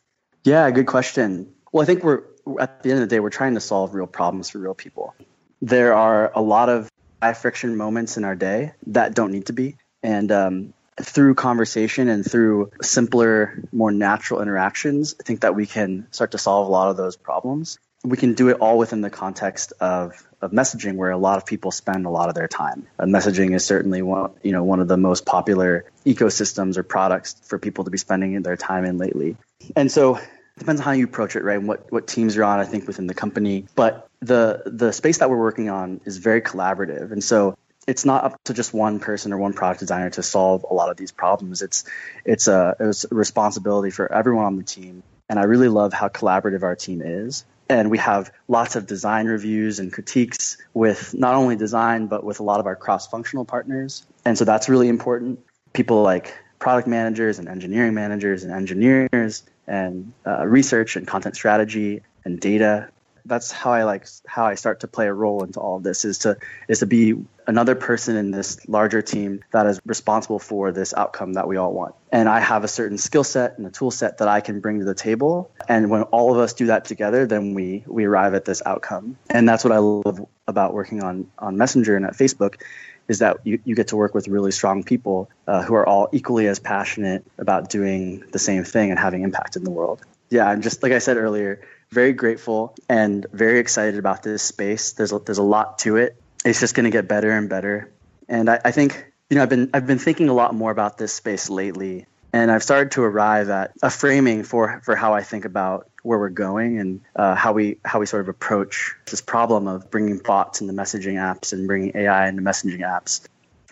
Yeah, 0.44 0.70
good 0.72 0.88
question. 0.88 1.54
Well, 1.72 1.84
I 1.84 1.86
think 1.86 2.04
we're 2.04 2.24
at 2.60 2.82
the 2.82 2.90
end 2.90 3.04
of 3.04 3.08
the 3.08 3.16
day, 3.16 3.20
we're 3.20 3.30
trying 3.30 3.54
to 3.54 3.62
solve 3.62 3.94
real 3.94 4.08
problems 4.08 4.50
for 4.50 4.58
real 4.58 4.74
people. 4.74 5.14
There 5.62 5.94
are 5.94 6.32
a 6.34 6.42
lot 6.42 6.70
of 6.70 6.90
high 7.22 7.34
friction 7.34 7.78
moments 7.78 8.18
in 8.18 8.24
our 8.24 8.36
day 8.36 8.74
that 8.88 9.14
don't 9.14 9.32
need 9.32 9.46
to 9.46 9.54
be. 9.54 9.78
And 10.02 10.32
um, 10.32 10.74
through 11.04 11.36
conversation 11.36 12.08
and 12.08 12.30
through 12.30 12.72
simpler, 12.82 13.64
more 13.72 13.92
natural 13.92 14.42
interactions, 14.42 15.16
I 15.20 15.24
think 15.24 15.42
that 15.42 15.56
we 15.56 15.66
can 15.66 16.08
start 16.12 16.32
to 16.32 16.38
solve 16.38 16.68
a 16.68 16.72
lot 16.72 16.90
of 16.90 16.98
those 16.98 17.16
problems. 17.16 17.80
We 18.04 18.18
can 18.18 18.34
do 18.34 18.50
it 18.50 18.58
all 18.60 18.78
within 18.78 19.02
the 19.02 19.12
context 19.12 19.74
of, 19.80 20.28
of 20.42 20.52
messaging, 20.52 20.96
where 20.96 21.12
a 21.12 21.18
lot 21.18 21.38
of 21.38 21.46
people 21.46 21.72
spend 21.72 22.06
a 22.06 22.10
lot 22.10 22.30
of 22.30 22.36
their 22.36 22.48
time. 22.48 22.88
Uh, 22.98 23.06
messaging 23.06 23.54
is 23.56 23.64
certainly 23.64 24.02
one, 24.02 24.32
you 24.42 24.52
know, 24.52 24.64
one 24.64 24.80
of 24.80 24.88
the 24.88 24.98
most 24.98 25.26
popular 25.26 25.86
ecosystems 26.06 26.78
or 26.78 26.84
products 26.84 27.36
for 27.44 27.60
people 27.60 27.84
to 27.84 27.92
be 27.92 28.00
spending 28.00 28.42
their 28.42 28.58
time 28.58 28.86
in 28.86 28.98
lately. 28.98 29.38
And 29.76 29.92
so 29.92 30.16
it 30.16 30.24
depends 30.58 30.82
on 30.82 30.86
how 30.86 30.92
you 30.92 31.06
approach 31.06 31.36
it, 31.36 31.44
right? 31.44 31.60
And 31.60 31.68
what, 31.68 31.92
what 31.92 32.08
teams 32.08 32.36
you're 32.36 32.46
on, 32.46 32.60
I 32.60 32.66
think, 32.66 32.88
within 32.88 33.06
the 33.06 33.14
company. 33.14 33.66
But 33.76 34.10
the 34.22 34.64
the 34.66 34.92
space 34.94 35.20
that 35.20 35.30
we're 35.30 35.38
working 35.38 35.70
on 35.70 36.02
is 36.06 36.18
very 36.18 36.42
collaborative. 36.42 37.12
And 37.12 37.24
so 37.24 37.56
it's 37.88 38.06
not 38.06 38.24
up 38.24 38.44
to 38.46 38.54
just 38.54 38.74
one 38.74 39.00
person 39.00 39.34
or 39.34 39.38
one 39.38 39.54
product 39.54 39.80
designer 39.80 40.10
to 40.12 40.24
solve 40.24 40.66
a 40.70 40.74
lot 40.74 40.90
of 40.90 40.98
these 40.98 41.12
problems. 41.12 41.62
It's 41.62 41.84
it's 42.26 42.48
a, 42.48 42.76
it's 42.80 43.06
a 43.06 43.16
responsibility 43.16 43.92
for 43.92 44.12
everyone 44.12 44.46
on 44.46 44.58
the 44.58 44.64
team. 44.64 45.04
And 45.30 45.40
I 45.40 45.44
really 45.44 45.70
love 45.70 45.94
how 45.94 46.10
collaborative 46.10 46.64
our 46.64 46.76
team 46.76 47.02
is. 47.02 47.46
And 47.70 47.90
we 47.90 48.00
have 48.00 48.32
lots 48.50 48.76
of 48.76 48.86
design 48.86 49.28
reviews 49.28 49.80
and 49.80 49.94
critiques 49.94 50.58
with 50.74 51.14
not 51.14 51.36
only 51.36 51.56
design, 51.56 52.08
but 52.08 52.24
with 52.24 52.42
a 52.42 52.44
lot 52.44 52.60
of 52.60 52.66
our 52.66 52.76
cross 52.76 53.08
functional 53.08 53.46
partners. 53.46 54.06
And 54.26 54.38
so 54.38 54.44
that's 54.44 54.68
really 54.68 54.90
important. 54.90 55.40
People 55.72 56.04
like 56.04 56.38
product 56.60 56.88
managers 56.88 57.40
and 57.40 57.48
engineering 57.48 57.94
managers 57.94 58.44
and 58.44 58.52
engineers 58.52 59.44
and 59.68 60.12
uh, 60.28 60.46
research 60.46 60.98
and 60.98 61.08
content 61.08 61.36
strategy 61.36 62.02
and 62.26 62.40
data 62.42 62.90
that's 63.26 63.52
how 63.52 63.72
I 63.72 63.84
like 63.84 64.08
how 64.26 64.46
I 64.46 64.56
start 64.56 64.82
to 64.82 64.88
play 64.88 65.08
a 65.08 65.14
role 65.14 65.44
into 65.44 65.60
all 65.60 65.78
of 65.78 65.84
this 65.84 66.06
is 66.06 66.20
to 66.20 66.38
is 66.68 66.80
to 66.80 66.86
be 66.86 67.16
another 67.48 67.76
person 67.76 68.16
in 68.16 68.32
this 68.32 68.68
larger 68.68 69.02
team 69.02 69.44
that 69.52 69.66
is 69.66 69.82
responsible 69.86 70.40
for 70.40 70.72
this 70.72 70.94
outcome 70.94 71.34
that 71.34 71.48
we 71.48 71.58
all 71.58 71.74
want. 71.74 71.96
And 72.12 72.30
I 72.30 72.40
have 72.40 72.64
a 72.64 72.68
certain 72.68 72.98
skill 72.98 73.24
set 73.24 73.58
and 73.58 73.68
a 73.68 73.72
tool 73.72 73.92
set 73.92 74.20
that 74.20 74.28
I 74.28 74.42
can 74.42 74.60
bring 74.60 74.80
to 74.80 74.86
the 74.86 74.94
table. 74.94 75.52
And 75.68 75.90
when 75.90 76.04
all 76.04 76.32
of 76.32 76.40
us 76.40 76.54
do 76.54 76.68
that 76.68 76.86
together, 76.86 77.26
then 77.26 77.54
we 77.54 77.84
we 77.88 78.06
arrive 78.06 78.34
at 78.34 78.46
this 78.46 78.62
outcome. 78.66 79.18
And 79.30 79.48
that's 79.48 79.64
what 79.64 79.74
I 79.74 79.80
love 79.80 80.26
about 80.48 80.74
working 80.74 81.04
on 81.04 81.30
on 81.40 81.58
Messenger 81.58 81.96
and 81.96 82.06
at 82.06 82.14
Facebook 82.14 82.62
is 83.08 83.20
that 83.20 83.38
you, 83.44 83.60
you 83.66 83.76
get 83.76 83.90
to 83.90 83.98
work 83.98 84.14
with 84.14 84.28
really 84.28 84.52
strong 84.52 84.84
people 84.84 85.30
uh, 85.48 85.62
who 85.64 85.74
are 85.74 85.88
all 85.88 86.08
equally 86.14 86.48
as 86.48 86.60
passionate 86.60 87.26
about 87.38 87.70
doing 87.70 88.24
the 88.32 88.40
same 88.40 88.64
thing 88.64 88.90
and 88.90 88.98
having 88.98 89.24
impact 89.24 89.56
in 89.56 89.64
the 89.64 89.70
world. 89.70 90.02
Yeah, 90.30 90.48
I'm 90.48 90.62
just 90.62 90.82
like 90.82 90.94
I 90.94 91.00
said 91.00 91.18
earlier, 91.18 91.62
very 91.92 92.14
grateful 92.14 92.74
and 92.88 93.26
very 93.34 93.60
excited 93.60 94.00
about 94.00 94.24
this 94.24 94.42
space. 94.42 94.94
There's 94.94 95.12
a, 95.12 95.20
there's 95.20 95.38
a 95.38 95.44
lot 95.44 95.80
to 95.80 95.98
it. 95.98 96.16
It's 96.46 96.60
just 96.60 96.74
going 96.74 96.86
to 96.86 96.90
get 96.90 97.08
better 97.08 97.32
and 97.32 97.50
better. 97.50 97.92
And 98.30 98.50
I, 98.50 98.60
I 98.64 98.72
think 98.72 99.06
you 99.30 99.36
know 99.36 99.44
I've 99.44 99.50
been 99.50 99.70
I've 99.74 99.86
been 99.86 100.00
thinking 100.00 100.30
a 100.30 100.34
lot 100.34 100.56
more 100.56 100.72
about 100.72 100.98
this 100.98 101.14
space 101.14 101.50
lately, 101.50 102.06
and 102.34 102.50
I've 102.50 102.64
started 102.64 102.92
to 102.92 103.04
arrive 103.04 103.50
at 103.50 103.74
a 103.84 103.90
framing 103.90 104.44
for 104.44 104.82
for 104.84 104.96
how 104.96 105.14
I 105.14 105.22
think 105.22 105.46
about 105.46 105.90
where 106.04 106.18
we're 106.18 106.30
going 106.30 106.80
and 106.80 107.02
uh, 107.16 107.36
how 107.36 107.52
we 107.52 107.78
how 107.84 108.00
we 108.00 108.06
sort 108.06 108.22
of 108.22 108.30
approach 108.30 108.96
this 109.06 109.22
problem 109.22 109.68
of 109.68 109.92
bringing 109.92 110.18
bots 110.18 110.62
into 110.62 110.74
messaging 110.74 111.16
apps 111.16 111.52
and 111.52 111.68
bringing 111.68 111.92
AI 111.96 112.30
into 112.30 112.42
messaging 112.42 112.80
apps. 112.80 113.22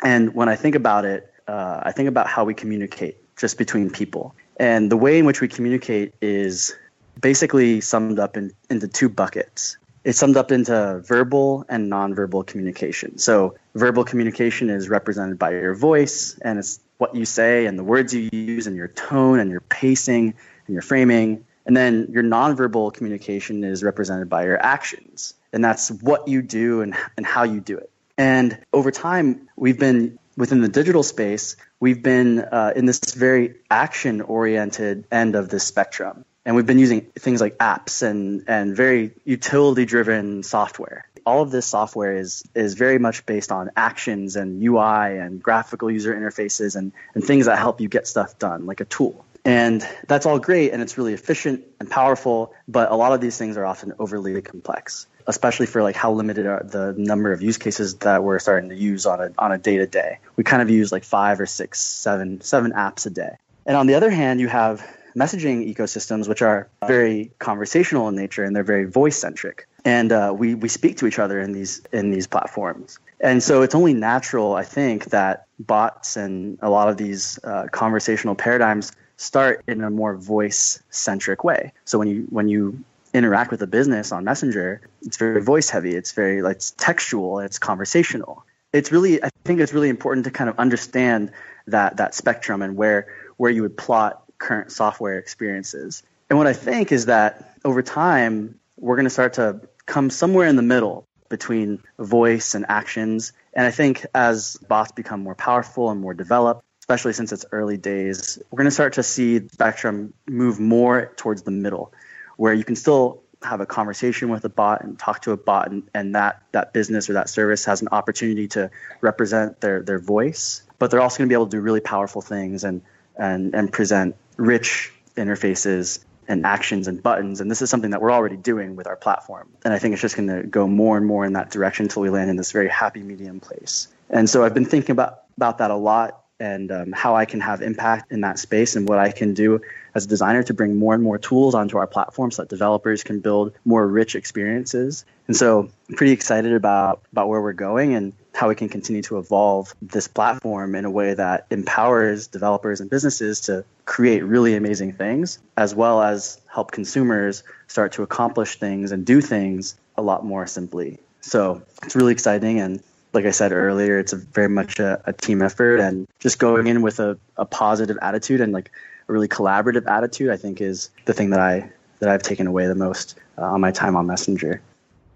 And 0.03 0.35
when 0.35 0.49
I 0.49 0.55
think 0.55 0.75
about 0.75 1.05
it, 1.05 1.33
uh, 1.47 1.81
I 1.83 1.93
think 1.93 2.09
about 2.09 2.27
how 2.27 2.43
we 2.43 2.53
communicate 2.53 3.17
just 3.37 3.57
between 3.57 3.89
people. 3.89 4.35
And 4.57 4.91
the 4.91 4.97
way 4.97 5.17
in 5.17 5.25
which 5.25 5.39
we 5.39 5.47
communicate 5.47 6.13
is 6.21 6.75
basically 7.19 7.81
summed 7.81 8.19
up 8.19 8.37
in, 8.37 8.53
into 8.69 8.87
two 8.87 9.09
buckets. 9.09 9.77
It's 10.03 10.17
summed 10.17 10.37
up 10.37 10.51
into 10.51 11.01
verbal 11.05 11.65
and 11.67 11.91
nonverbal 11.91 12.47
communication. 12.47 13.17
So, 13.17 13.57
verbal 13.75 14.05
communication 14.05 14.69
is 14.69 14.87
represented 14.87 15.37
by 15.37 15.51
your 15.51 15.75
voice, 15.75 16.39
and 16.41 16.57
it's 16.57 16.79
what 16.97 17.15
you 17.15 17.25
say 17.25 17.65
and 17.65 17.77
the 17.77 17.83
words 17.83 18.13
you 18.13 18.29
use, 18.31 18.65
and 18.67 18.75
your 18.75 18.87
tone, 18.87 19.39
and 19.39 19.51
your 19.51 19.61
pacing, 19.61 20.33
and 20.67 20.73
your 20.73 20.81
framing. 20.81 21.45
And 21.65 21.75
then 21.75 22.07
your 22.11 22.23
nonverbal 22.23 22.93
communication 22.93 23.63
is 23.63 23.83
represented 23.83 24.29
by 24.29 24.45
your 24.45 24.57
actions, 24.57 25.33
and 25.51 25.63
that's 25.63 25.91
what 25.91 26.27
you 26.27 26.41
do 26.41 26.81
and, 26.81 26.95
and 27.17 27.25
how 27.25 27.43
you 27.43 27.59
do 27.59 27.77
it. 27.77 27.91
And 28.17 28.57
over 28.73 28.91
time, 28.91 29.49
we've 29.55 29.77
been 29.77 30.17
within 30.37 30.61
the 30.61 30.69
digital 30.69 31.03
space, 31.03 31.57
we've 31.81 32.01
been 32.01 32.39
uh, 32.39 32.71
in 32.73 32.85
this 32.85 32.99
very 33.13 33.55
action 33.69 34.21
oriented 34.21 35.05
end 35.11 35.35
of 35.35 35.49
the 35.49 35.59
spectrum 35.59 36.23
and 36.49 36.55
we've 36.55 36.65
been 36.65 36.79
using 36.79 37.01
things 37.01 37.41
like 37.41 37.59
apps 37.59 38.01
and, 38.01 38.45
and 38.47 38.75
very 38.75 39.11
utility 39.23 39.85
driven 39.85 40.41
software. 40.41 41.07
All 41.23 41.43
of 41.43 41.51
this 41.51 41.67
software 41.67 42.17
is, 42.17 42.41
is 42.55 42.73
very 42.73 42.97
much 42.97 43.27
based 43.27 43.51
on 43.51 43.69
actions 43.77 44.35
and 44.35 44.59
UI 44.63 45.19
and 45.19 45.43
graphical 45.43 45.91
user 45.91 46.11
interfaces 46.11 46.75
and, 46.75 46.91
and 47.13 47.23
things 47.23 47.45
that 47.45 47.59
help 47.59 47.81
you 47.81 47.87
get 47.87 48.07
stuff 48.07 48.39
done, 48.39 48.65
like 48.65 48.81
a 48.81 48.85
tool. 48.85 49.23
And 49.45 49.87
that's 50.07 50.25
all 50.25 50.39
great 50.39 50.71
and 50.71 50.81
it's 50.81 50.97
really 50.97 51.13
efficient 51.13 51.65
and 51.79 51.87
powerful, 51.87 52.55
but 52.67 52.89
a 52.89 52.95
lot 52.95 53.13
of 53.13 53.21
these 53.21 53.37
things 53.37 53.55
are 53.55 53.65
often 53.67 53.93
overly 53.99 54.41
complex, 54.41 55.05
especially 55.27 55.67
for 55.67 55.83
like 55.83 55.95
how 55.95 56.13
limited 56.13 56.47
are 56.47 56.63
the 56.63 56.95
number 56.97 57.31
of 57.31 57.43
use 57.43 57.59
cases 57.59 57.93
that 57.97 58.23
we're 58.23 58.39
starting 58.39 58.71
to 58.71 58.75
use 58.75 59.05
on 59.05 59.21
a 59.21 59.31
on 59.37 59.51
a 59.51 59.59
day 59.59 59.77
to 59.77 59.85
day. 59.85 60.17
We 60.35 60.43
kind 60.43 60.63
of 60.63 60.71
use 60.71 60.91
like 60.91 61.03
five 61.03 61.39
or 61.39 61.45
six, 61.45 61.79
seven, 61.79 62.41
seven 62.41 62.71
apps 62.71 63.05
a 63.05 63.11
day. 63.11 63.37
And 63.67 63.77
on 63.77 63.85
the 63.85 63.93
other 63.93 64.09
hand, 64.09 64.39
you 64.39 64.47
have 64.47 64.83
messaging 65.15 65.73
ecosystems, 65.73 66.27
which 66.27 66.41
are 66.41 66.67
very 66.87 67.31
conversational 67.39 68.07
in 68.07 68.15
nature 68.15 68.43
and 68.43 68.55
they're 68.55 68.63
very 68.63 68.85
voice 68.85 69.17
centric. 69.17 69.67
And 69.85 70.11
uh, 70.11 70.33
we, 70.37 70.55
we 70.55 70.67
speak 70.67 70.97
to 70.97 71.07
each 71.07 71.19
other 71.19 71.39
in 71.39 71.53
these 71.53 71.81
in 71.91 72.11
these 72.11 72.27
platforms. 72.27 72.99
And 73.21 73.41
so 73.43 73.61
it's 73.61 73.75
only 73.75 73.93
natural, 73.93 74.55
I 74.55 74.63
think, 74.63 75.05
that 75.05 75.45
bots 75.59 76.15
and 76.17 76.57
a 76.61 76.69
lot 76.69 76.89
of 76.89 76.97
these 76.97 77.39
uh, 77.43 77.67
conversational 77.71 78.35
paradigms 78.35 78.91
start 79.17 79.63
in 79.67 79.83
a 79.83 79.89
more 79.89 80.15
voice 80.15 80.81
centric 80.89 81.43
way. 81.43 81.73
So 81.85 81.99
when 81.99 82.07
you 82.07 82.27
when 82.29 82.47
you 82.47 82.83
interact 83.13 83.51
with 83.51 83.61
a 83.61 83.67
business 83.67 84.11
on 84.11 84.23
Messenger, 84.23 84.81
it's 85.01 85.17
very 85.17 85.41
voice 85.41 85.69
heavy. 85.69 85.95
It's 85.95 86.11
very 86.13 86.41
like 86.41 86.57
it's 86.57 86.71
textual. 86.71 87.39
It's 87.39 87.59
conversational. 87.59 88.45
It's 88.71 88.91
really 88.91 89.23
I 89.23 89.29
think 89.43 89.59
it's 89.59 89.73
really 89.73 89.89
important 89.89 90.25
to 90.25 90.31
kind 90.31 90.49
of 90.49 90.57
understand 90.59 91.31
that 91.67 91.97
that 91.97 92.15
spectrum 92.15 92.61
and 92.61 92.75
where 92.75 93.07
where 93.37 93.51
you 93.51 93.61
would 93.61 93.77
plot 93.77 94.23
current 94.39 94.71
software 94.71 95.17
experiences. 95.17 96.03
And 96.29 96.37
what 96.37 96.47
I 96.47 96.53
think 96.53 96.91
is 96.91 97.05
that 97.05 97.57
over 97.65 97.81
time, 97.81 98.59
we're 98.77 98.95
going 98.95 99.05
to 99.05 99.11
start 99.11 99.33
to 99.33 99.61
come 99.85 100.09
somewhere 100.09 100.47
in 100.47 100.55
the 100.55 100.61
middle 100.61 101.07
between 101.29 101.81
voice 101.99 102.55
and 102.55 102.65
actions. 102.69 103.33
And 103.53 103.65
I 103.65 103.71
think 103.71 104.05
as 104.15 104.57
bots 104.67 104.91
become 104.91 105.21
more 105.21 105.35
powerful 105.35 105.89
and 105.91 106.01
more 106.01 106.13
developed, 106.13 106.63
especially 106.81 107.13
since 107.13 107.31
it's 107.31 107.45
early 107.51 107.77
days, 107.77 108.39
we're 108.49 108.57
going 108.57 108.65
to 108.65 108.71
start 108.71 108.93
to 108.93 109.03
see 109.03 109.47
Spectrum 109.49 110.13
move 110.27 110.59
more 110.59 111.13
towards 111.17 111.43
the 111.43 111.51
middle, 111.51 111.93
where 112.37 112.53
you 112.53 112.63
can 112.63 112.75
still 112.75 113.21
have 113.43 113.61
a 113.61 113.65
conversation 113.65 114.29
with 114.29 114.43
a 114.43 114.49
bot 114.49 114.83
and 114.83 114.99
talk 114.99 115.21
to 115.21 115.31
a 115.31 115.37
bot, 115.37 115.71
and, 115.71 115.83
and 115.93 116.15
that, 116.15 116.41
that 116.51 116.73
business 116.73 117.09
or 117.09 117.13
that 117.13 117.29
service 117.29 117.63
has 117.65 117.81
an 117.81 117.87
opportunity 117.91 118.47
to 118.47 118.69
represent 119.01 119.61
their, 119.61 119.81
their 119.81 119.99
voice. 119.99 120.63
But 120.77 120.91
they're 120.91 121.01
also 121.01 121.19
going 121.19 121.29
to 121.29 121.31
be 121.31 121.35
able 121.35 121.45
to 121.45 121.57
do 121.57 121.61
really 121.61 121.79
powerful 121.79 122.21
things 122.21 122.63
and, 122.63 122.81
and, 123.17 123.53
and 123.53 123.71
present 123.71 124.15
rich 124.39 124.91
interfaces 125.15 126.03
and 126.27 126.45
actions 126.45 126.87
and 126.87 127.01
buttons. 127.01 127.41
And 127.41 127.49
this 127.49 127.61
is 127.61 127.69
something 127.69 127.91
that 127.91 128.01
we're 128.01 128.11
already 128.11 128.37
doing 128.37 128.75
with 128.75 128.87
our 128.87 128.95
platform. 128.95 129.49
And 129.65 129.73
I 129.73 129.79
think 129.79 129.93
it's 129.93 130.01
just 130.01 130.15
going 130.15 130.29
to 130.29 130.43
go 130.43 130.67
more 130.67 130.95
and 130.95 131.05
more 131.05 131.25
in 131.25 131.33
that 131.33 131.49
direction 131.49 131.85
until 131.85 132.03
we 132.03 132.09
land 132.09 132.29
in 132.29 132.35
this 132.35 132.51
very 132.51 132.69
happy 132.69 133.01
medium 133.01 133.39
place. 133.39 133.87
And 134.09 134.29
so 134.29 134.43
I've 134.43 134.53
been 134.53 134.65
thinking 134.65 134.91
about, 134.91 135.23
about 135.37 135.57
that 135.57 135.71
a 135.71 135.75
lot 135.75 136.23
and 136.39 136.71
um, 136.71 136.91
how 136.93 137.15
I 137.15 137.25
can 137.25 137.41
have 137.41 137.61
impact 137.61 138.11
in 138.11 138.21
that 138.21 138.39
space 138.39 138.75
and 138.75 138.87
what 138.87 138.97
I 138.97 139.11
can 139.11 139.33
do 139.33 139.59
as 139.93 140.05
a 140.05 140.07
designer 140.07 140.43
to 140.43 140.53
bring 140.53 140.77
more 140.77 140.93
and 140.93 141.03
more 141.03 141.17
tools 141.17 141.53
onto 141.53 141.77
our 141.77 141.87
platform 141.87 142.31
so 142.31 142.43
that 142.43 142.49
developers 142.49 143.03
can 143.03 143.19
build 143.19 143.53
more 143.65 143.85
rich 143.85 144.15
experiences. 144.15 145.03
And 145.27 145.35
so 145.35 145.69
I'm 145.89 145.95
pretty 145.95 146.13
excited 146.13 146.53
about, 146.53 147.01
about 147.11 147.27
where 147.27 147.41
we're 147.41 147.53
going 147.53 147.95
and 147.95 148.13
how 148.33 148.47
we 148.47 148.55
can 148.55 148.69
continue 148.69 149.01
to 149.01 149.17
evolve 149.17 149.73
this 149.81 150.07
platform 150.07 150.75
in 150.75 150.85
a 150.85 150.91
way 150.91 151.13
that 151.13 151.47
empowers 151.49 152.27
developers 152.27 152.79
and 152.79 152.89
businesses 152.89 153.41
to 153.41 153.65
create 153.89 154.23
really 154.23 154.55
amazing 154.55 154.93
things, 154.93 155.39
as 155.57 155.73
well 155.73 156.03
as 156.03 156.39
help 156.45 156.71
consumers 156.71 157.43
start 157.65 157.91
to 157.91 158.03
accomplish 158.03 158.59
things 158.59 158.91
and 158.91 159.03
do 159.03 159.19
things 159.19 159.75
a 159.97 160.01
lot 160.03 160.23
more 160.23 160.45
simply. 160.45 160.99
So 161.21 161.63
it's 161.81 161.95
really 161.95 162.11
exciting. 162.11 162.59
And 162.59 162.83
like 163.13 163.25
I 163.25 163.31
said 163.31 163.51
earlier, 163.51 163.97
it's 163.97 164.13
very 164.13 164.47
much 164.47 164.79
a, 164.79 165.01
a 165.05 165.13
team 165.13 165.41
effort 165.41 165.79
and 165.79 166.07
just 166.19 166.37
going 166.37 166.67
in 166.67 166.83
with 166.83 166.99
a, 166.99 167.17
a 167.37 167.45
positive 167.45 167.97
attitude 168.03 168.41
and 168.41 168.53
like 168.53 168.69
a 169.07 169.11
really 169.11 169.27
collaborative 169.27 169.87
attitude, 169.87 170.29
I 170.29 170.37
think 170.37 170.61
is 170.61 170.91
the 171.05 171.13
thing 171.13 171.31
that 171.31 171.39
I 171.39 171.71
that 171.97 172.09
I've 172.09 172.21
taken 172.21 172.45
away 172.45 172.67
the 172.67 172.75
most 172.75 173.17
uh, 173.39 173.41
on 173.41 173.59
my 173.59 173.71
time 173.71 173.95
on 173.95 174.05
Messenger. 174.05 174.61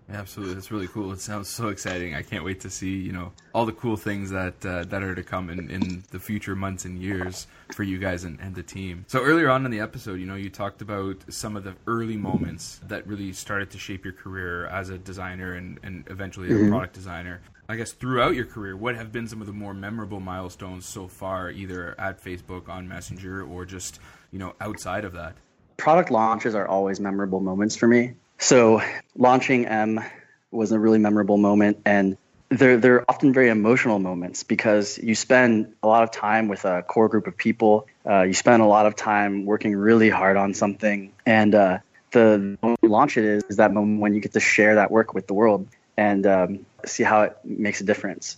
Absolutely, 0.10 0.56
that's 0.56 0.72
really 0.72 0.88
cool. 0.88 1.12
It 1.14 1.22
sounds 1.22 1.48
so 1.48 1.70
exciting. 1.70 2.14
I 2.14 2.22
can't 2.22 2.44
wait 2.44 2.60
to 2.62 2.70
see 2.70 2.96
you 2.98 3.12
know 3.12 3.32
all 3.54 3.66
the 3.66 3.72
cool 3.72 3.96
things 3.96 4.30
that 4.32 4.66
uh, 4.66 4.84
that 4.86 5.02
are 5.04 5.16
to 5.16 5.24
come 5.24 5.50
in, 5.50 5.70
in 5.70 6.04
the 6.12 6.20
future 6.20 6.56
months 6.56 6.86
and 6.86 7.00
years 7.00 7.48
for 7.74 7.84
you 7.84 7.98
guys 7.98 8.24
and, 8.24 8.40
and 8.42 8.54
the 8.54 8.64
team. 8.64 9.06
So 9.08 9.22
earlier 9.22 9.50
on 9.50 9.66
in 9.66 9.72
the 9.72 9.80
episode, 9.80 10.20
you 10.20 10.26
know, 10.26 10.36
you 10.36 10.50
talked 10.50 10.82
about 10.82 11.18
some 11.30 11.56
of 11.56 11.64
the 11.64 11.76
early 11.88 12.18
moments 12.18 12.82
that 12.88 13.08
really 13.08 13.32
started 13.34 13.72
to 13.72 13.78
shape 13.78 14.04
your 14.04 14.14
career 14.14 14.68
as 14.68 14.90
a 14.90 14.98
designer 14.98 15.54
and, 15.54 15.80
and 15.84 16.04
eventually 16.08 16.50
mm-hmm. 16.50 16.68
a 16.68 16.70
product 16.70 16.94
designer. 16.94 17.42
I 17.70 17.78
guess 17.78 17.94
throughout 17.94 18.36
your 18.36 18.46
career, 18.46 18.76
what 18.76 18.96
have 18.96 19.12
been 19.12 19.28
some 19.28 19.40
of 19.40 19.48
the 19.48 19.54
more 19.54 19.74
memorable 19.74 20.20
milestones 20.20 20.86
so 20.86 21.08
far, 21.08 21.50
either 21.50 21.96
at 21.98 22.22
Facebook, 22.22 22.68
on 22.68 22.88
Messenger, 22.88 23.44
or 23.44 23.66
just 23.66 24.00
you 24.32 24.40
know 24.40 24.54
outside 24.60 25.06
of 25.06 25.14
that? 25.14 25.36
Product 25.78 26.12
launches 26.12 26.56
are 26.56 26.68
always 26.68 27.00
memorable 27.00 27.40
moments 27.40 27.76
for 27.76 27.88
me. 27.88 28.16
So 28.44 28.82
launching 29.16 29.68
M 29.68 30.04
was 30.52 30.74
a 30.74 30.78
really 30.78 31.00
memorable 31.00 31.38
moment, 31.38 31.78
and 31.86 32.18
they're 32.50 32.76
they're 32.76 33.10
often 33.10 33.32
very 33.32 33.48
emotional 33.48 34.00
moments 34.00 34.44
because 34.44 34.98
you 34.98 35.16
spend 35.16 35.74
a 35.82 35.88
lot 35.88 36.04
of 36.04 36.12
time 36.12 36.50
with 36.50 36.66
a 36.66 36.84
core 36.84 37.08
group 37.08 37.26
of 37.26 37.38
people. 37.38 37.88
Uh, 38.06 38.24
you 38.24 38.34
spend 38.34 38.62
a 38.62 38.66
lot 38.66 38.86
of 38.86 38.98
time 38.98 39.46
working 39.46 39.74
really 39.74 40.10
hard 40.10 40.36
on 40.36 40.54
something, 40.54 41.14
and 41.26 41.56
uh, 41.56 41.78
the 42.12 42.58
moment 42.62 42.80
you 42.82 42.90
launch 42.90 43.16
it 43.16 43.24
is, 43.24 43.44
is 43.48 43.56
that 43.56 43.74
moment 43.74 44.02
when 44.02 44.14
you 44.14 44.20
get 44.20 44.34
to 44.34 44.42
share 44.42 44.76
that 44.76 44.92
work 44.92 45.14
with 45.14 45.26
the 45.26 45.34
world 45.34 45.66
and 45.96 46.28
um, 46.28 46.66
see 46.86 47.04
how 47.04 47.22
it 47.22 47.38
makes 47.46 47.80
a 47.80 47.86
difference. 47.86 48.36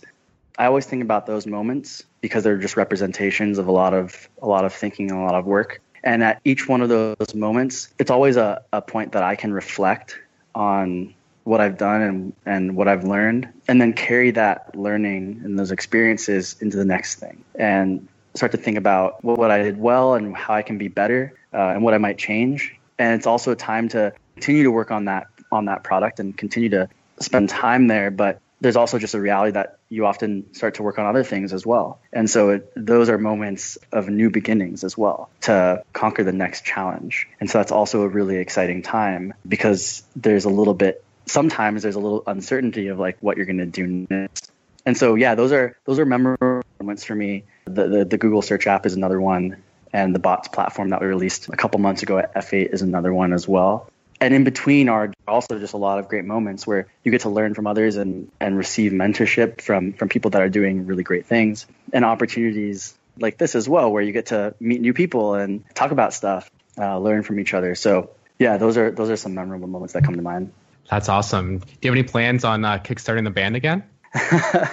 I 0.56 0.66
always 0.66 0.86
think 0.86 1.02
about 1.02 1.26
those 1.26 1.48
moments 1.48 2.04
because 2.20 2.44
they're 2.44 2.58
just 2.58 2.76
representations 2.76 3.58
of 3.58 3.66
a 3.66 3.72
lot 3.72 3.92
of 3.92 4.28
a 4.40 4.46
lot 4.46 4.64
of 4.64 4.72
thinking 4.72 5.10
and 5.10 5.18
a 5.18 5.24
lot 5.24 5.34
of 5.34 5.46
work. 5.46 5.80
And 6.06 6.22
at 6.22 6.40
each 6.44 6.68
one 6.68 6.82
of 6.82 6.88
those 6.88 7.34
moments, 7.34 7.88
it's 7.98 8.12
always 8.12 8.36
a, 8.36 8.62
a 8.72 8.80
point 8.80 9.12
that 9.12 9.24
I 9.24 9.34
can 9.34 9.52
reflect 9.52 10.16
on 10.54 11.12
what 11.42 11.60
I've 11.60 11.76
done 11.76 12.00
and, 12.00 12.32
and 12.46 12.76
what 12.76 12.86
I've 12.86 13.02
learned, 13.02 13.48
and 13.66 13.80
then 13.80 13.92
carry 13.92 14.30
that 14.30 14.74
learning 14.76 15.42
and 15.44 15.58
those 15.58 15.72
experiences 15.72 16.56
into 16.60 16.76
the 16.76 16.84
next 16.84 17.16
thing. 17.16 17.44
And 17.56 18.06
start 18.34 18.52
to 18.52 18.58
think 18.58 18.78
about 18.78 19.22
what, 19.24 19.36
what 19.36 19.50
I 19.50 19.62
did 19.62 19.78
well 19.78 20.14
and 20.14 20.36
how 20.36 20.54
I 20.54 20.62
can 20.62 20.78
be 20.78 20.88
better 20.88 21.34
uh, 21.52 21.72
and 21.74 21.82
what 21.82 21.92
I 21.92 21.98
might 21.98 22.18
change. 22.18 22.76
And 22.98 23.18
it's 23.18 23.26
also 23.26 23.50
a 23.50 23.56
time 23.56 23.88
to 23.88 24.12
continue 24.34 24.62
to 24.62 24.70
work 24.70 24.92
on 24.92 25.06
that 25.06 25.26
on 25.52 25.64
that 25.66 25.82
product 25.82 26.20
and 26.20 26.36
continue 26.36 26.68
to 26.68 26.88
spend 27.18 27.48
time 27.48 27.86
there, 27.88 28.10
but 28.10 28.40
there's 28.60 28.76
also 28.76 28.98
just 28.98 29.14
a 29.14 29.20
reality 29.20 29.52
that 29.52 29.78
you 29.88 30.06
often 30.06 30.52
start 30.54 30.74
to 30.74 30.82
work 30.82 30.98
on 30.98 31.06
other 31.06 31.22
things 31.22 31.52
as 31.52 31.66
well. 31.66 32.00
And 32.12 32.28
so 32.28 32.50
it, 32.50 32.72
those 32.74 33.08
are 33.08 33.18
moments 33.18 33.76
of 33.92 34.08
new 34.08 34.30
beginnings 34.30 34.82
as 34.82 34.96
well 34.96 35.28
to 35.42 35.82
conquer 35.92 36.24
the 36.24 36.32
next 36.32 36.64
challenge. 36.64 37.28
And 37.38 37.50
so 37.50 37.58
that's 37.58 37.72
also 37.72 38.02
a 38.02 38.08
really 38.08 38.36
exciting 38.36 38.82
time 38.82 39.34
because 39.46 40.02
there's 40.16 40.44
a 40.44 40.50
little 40.50 40.74
bit 40.74 41.02
sometimes 41.26 41.82
there's 41.82 41.96
a 41.96 42.00
little 42.00 42.22
uncertainty 42.26 42.88
of 42.88 42.98
like 42.98 43.18
what 43.20 43.36
you're 43.36 43.46
going 43.46 43.58
to 43.58 43.66
do 43.66 44.06
next. 44.08 44.50
And 44.86 44.96
so 44.96 45.16
yeah, 45.16 45.34
those 45.34 45.52
are 45.52 45.76
those 45.84 45.98
are 45.98 46.06
memorable 46.06 46.62
moments 46.80 47.04
for 47.04 47.14
me. 47.14 47.44
The, 47.64 47.88
the 47.88 48.04
the 48.04 48.18
Google 48.18 48.42
search 48.42 48.66
app 48.66 48.86
is 48.86 48.94
another 48.94 49.20
one 49.20 49.62
and 49.92 50.14
the 50.14 50.18
bots 50.18 50.48
platform 50.48 50.90
that 50.90 51.00
we 51.00 51.06
released 51.06 51.48
a 51.48 51.56
couple 51.56 51.80
months 51.80 52.02
ago 52.02 52.18
at 52.18 52.34
F8 52.34 52.72
is 52.72 52.82
another 52.82 53.12
one 53.12 53.32
as 53.32 53.46
well 53.48 53.90
and 54.20 54.34
in 54.34 54.44
between 54.44 54.88
are 54.88 55.12
also 55.26 55.58
just 55.58 55.74
a 55.74 55.76
lot 55.76 55.98
of 55.98 56.08
great 56.08 56.24
moments 56.24 56.66
where 56.66 56.86
you 57.04 57.10
get 57.10 57.22
to 57.22 57.28
learn 57.28 57.54
from 57.54 57.66
others 57.66 57.96
and, 57.96 58.30
and 58.40 58.56
receive 58.56 58.92
mentorship 58.92 59.60
from 59.60 59.92
from 59.92 60.08
people 60.08 60.30
that 60.30 60.42
are 60.42 60.48
doing 60.48 60.86
really 60.86 61.02
great 61.02 61.26
things 61.26 61.66
and 61.92 62.04
opportunities 62.04 62.96
like 63.18 63.38
this 63.38 63.54
as 63.54 63.68
well 63.68 63.90
where 63.90 64.02
you 64.02 64.12
get 64.12 64.26
to 64.26 64.54
meet 64.60 64.80
new 64.80 64.92
people 64.92 65.34
and 65.34 65.64
talk 65.74 65.90
about 65.90 66.12
stuff 66.12 66.50
uh, 66.78 66.98
learn 66.98 67.22
from 67.22 67.40
each 67.40 67.54
other. 67.54 67.74
So 67.74 68.10
yeah 68.38 68.56
those 68.56 68.76
are 68.76 68.90
those 68.90 69.10
are 69.10 69.16
some 69.16 69.34
memorable 69.34 69.68
moments 69.68 69.94
that 69.94 70.04
come 70.04 70.16
to 70.16 70.22
mind. 70.22 70.52
That's 70.90 71.08
awesome. 71.08 71.58
Do 71.58 71.66
you 71.82 71.90
have 71.90 71.98
any 71.98 72.04
plans 72.04 72.44
on 72.44 72.64
uh, 72.64 72.78
kickstarting 72.78 73.24
the 73.24 73.30
band 73.30 73.56
again? 73.56 73.84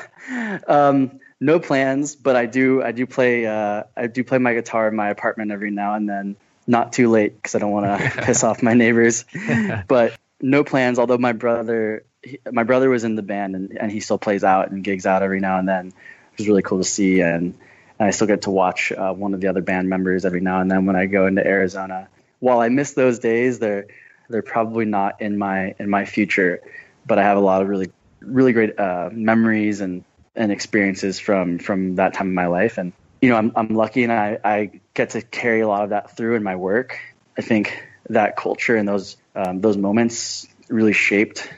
Um, 0.68 1.20
no 1.44 1.60
plans 1.60 2.16
but 2.16 2.38
i 2.38 2.46
do 2.46 2.82
i 2.82 2.94
do 2.94 3.06
play 3.06 3.46
uh, 3.46 3.84
i 3.98 4.08
do 4.08 4.24
play 4.24 4.38
my 4.38 4.54
guitar 4.54 4.88
in 4.88 4.96
my 4.96 5.10
apartment 5.10 5.52
every 5.52 5.72
now 5.72 5.96
and 5.96 6.08
then 6.08 6.38
not 6.68 6.94
too 6.94 7.10
late 7.10 7.36
because 7.36 7.56
I 7.56 7.60
don't 7.60 7.72
want 7.72 7.86
to 7.86 8.22
piss 8.24 8.44
off 8.44 8.64
my 8.64 8.74
neighbors. 8.74 9.26
but 9.88 10.18
no 10.42 10.64
plans. 10.64 11.00
Although 11.00 11.18
my 11.18 11.34
brother, 11.34 12.06
he, 12.22 12.40
my 12.52 12.64
brother 12.64 12.90
was 12.90 13.04
in 13.04 13.16
the 13.16 13.22
band 13.22 13.56
and, 13.56 13.78
and 13.78 13.92
he 13.92 14.00
still 14.00 14.18
plays 14.18 14.44
out 14.44 14.72
and 14.72 14.84
gigs 14.84 15.06
out 15.06 15.24
every 15.24 15.40
now 15.40 15.60
and 15.60 15.68
then. 15.68 15.88
It 15.88 16.40
was 16.40 16.48
really 16.48 16.64
cool 16.64 16.80
to 16.80 16.84
see, 16.84 17.22
and, 17.22 17.54
and 18.00 18.08
I 18.08 18.10
still 18.10 18.28
get 18.28 18.44
to 18.44 18.50
watch 18.50 18.92
uh, 18.92 19.14
one 19.14 19.34
of 19.34 19.42
the 19.42 19.48
other 19.48 19.62
band 19.62 19.88
members 19.88 20.26
every 20.26 20.42
now 20.42 20.62
and 20.62 20.72
then 20.72 20.86
when 20.86 20.96
I 20.96 21.06
go 21.06 21.28
into 21.28 21.46
Arizona. 21.46 22.08
While 22.40 22.60
I 22.60 22.70
miss 22.70 22.94
those 22.94 23.20
days, 23.20 23.60
they're 23.60 23.88
they're 24.30 24.42
probably 24.42 24.86
not 24.86 25.22
in 25.22 25.38
my 25.38 25.76
in 25.80 25.90
my 25.90 26.06
future, 26.06 26.62
but 27.06 27.20
I 27.20 27.24
have 27.24 27.38
a 27.38 27.42
lot 27.42 27.62
of 27.62 27.70
really 27.70 27.92
really 28.20 28.52
great 28.52 28.80
uh, 28.80 29.10
memories 29.14 29.80
and 29.80 30.04
and 30.36 30.52
experiences 30.52 31.20
from 31.20 31.60
from 31.60 31.96
that 31.96 32.16
time 32.16 32.28
of 32.28 32.34
my 32.34 32.48
life 32.48 32.78
and 32.78 32.94
you 33.24 33.30
know, 33.30 33.38
I'm, 33.38 33.54
I'm 33.56 33.70
lucky 33.70 34.04
and 34.04 34.12
I, 34.12 34.38
I 34.44 34.82
get 34.94 35.12
to 35.12 35.22
carry 35.22 35.62
a 35.62 35.68
lot 35.68 35.86
of 35.86 35.92
that 35.92 36.18
through 36.18 36.36
in 36.36 36.44
my 36.44 36.58
work. 36.58 37.00
I 37.38 37.42
think 37.42 37.82
that 38.10 38.36
culture 38.36 38.76
and 38.76 38.86
those 38.86 39.16
um, 39.34 39.62
those 39.62 39.78
moments 39.78 40.46
really 40.68 40.92
shaped 40.92 41.50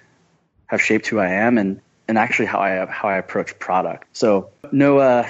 have 0.68 0.80
shaped 0.80 1.08
who 1.08 1.18
I 1.18 1.30
am 1.30 1.58
and 1.58 1.82
and 2.08 2.20
actually 2.20 2.46
how 2.46 2.60
I 2.60 2.86
how 2.86 3.10
I 3.10 3.18
approach 3.18 3.58
product. 3.58 4.16
So 4.16 4.52
no 4.72 5.00
uh, 5.00 5.28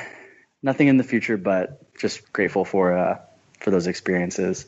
nothing 0.62 0.90
in 0.90 0.98
the 0.98 1.06
future, 1.06 1.38
but 1.38 1.96
just 1.98 2.34
grateful 2.34 2.66
for 2.66 2.98
uh, 2.98 3.20
for 3.62 3.72
those 3.72 3.88
experiences. 3.88 4.66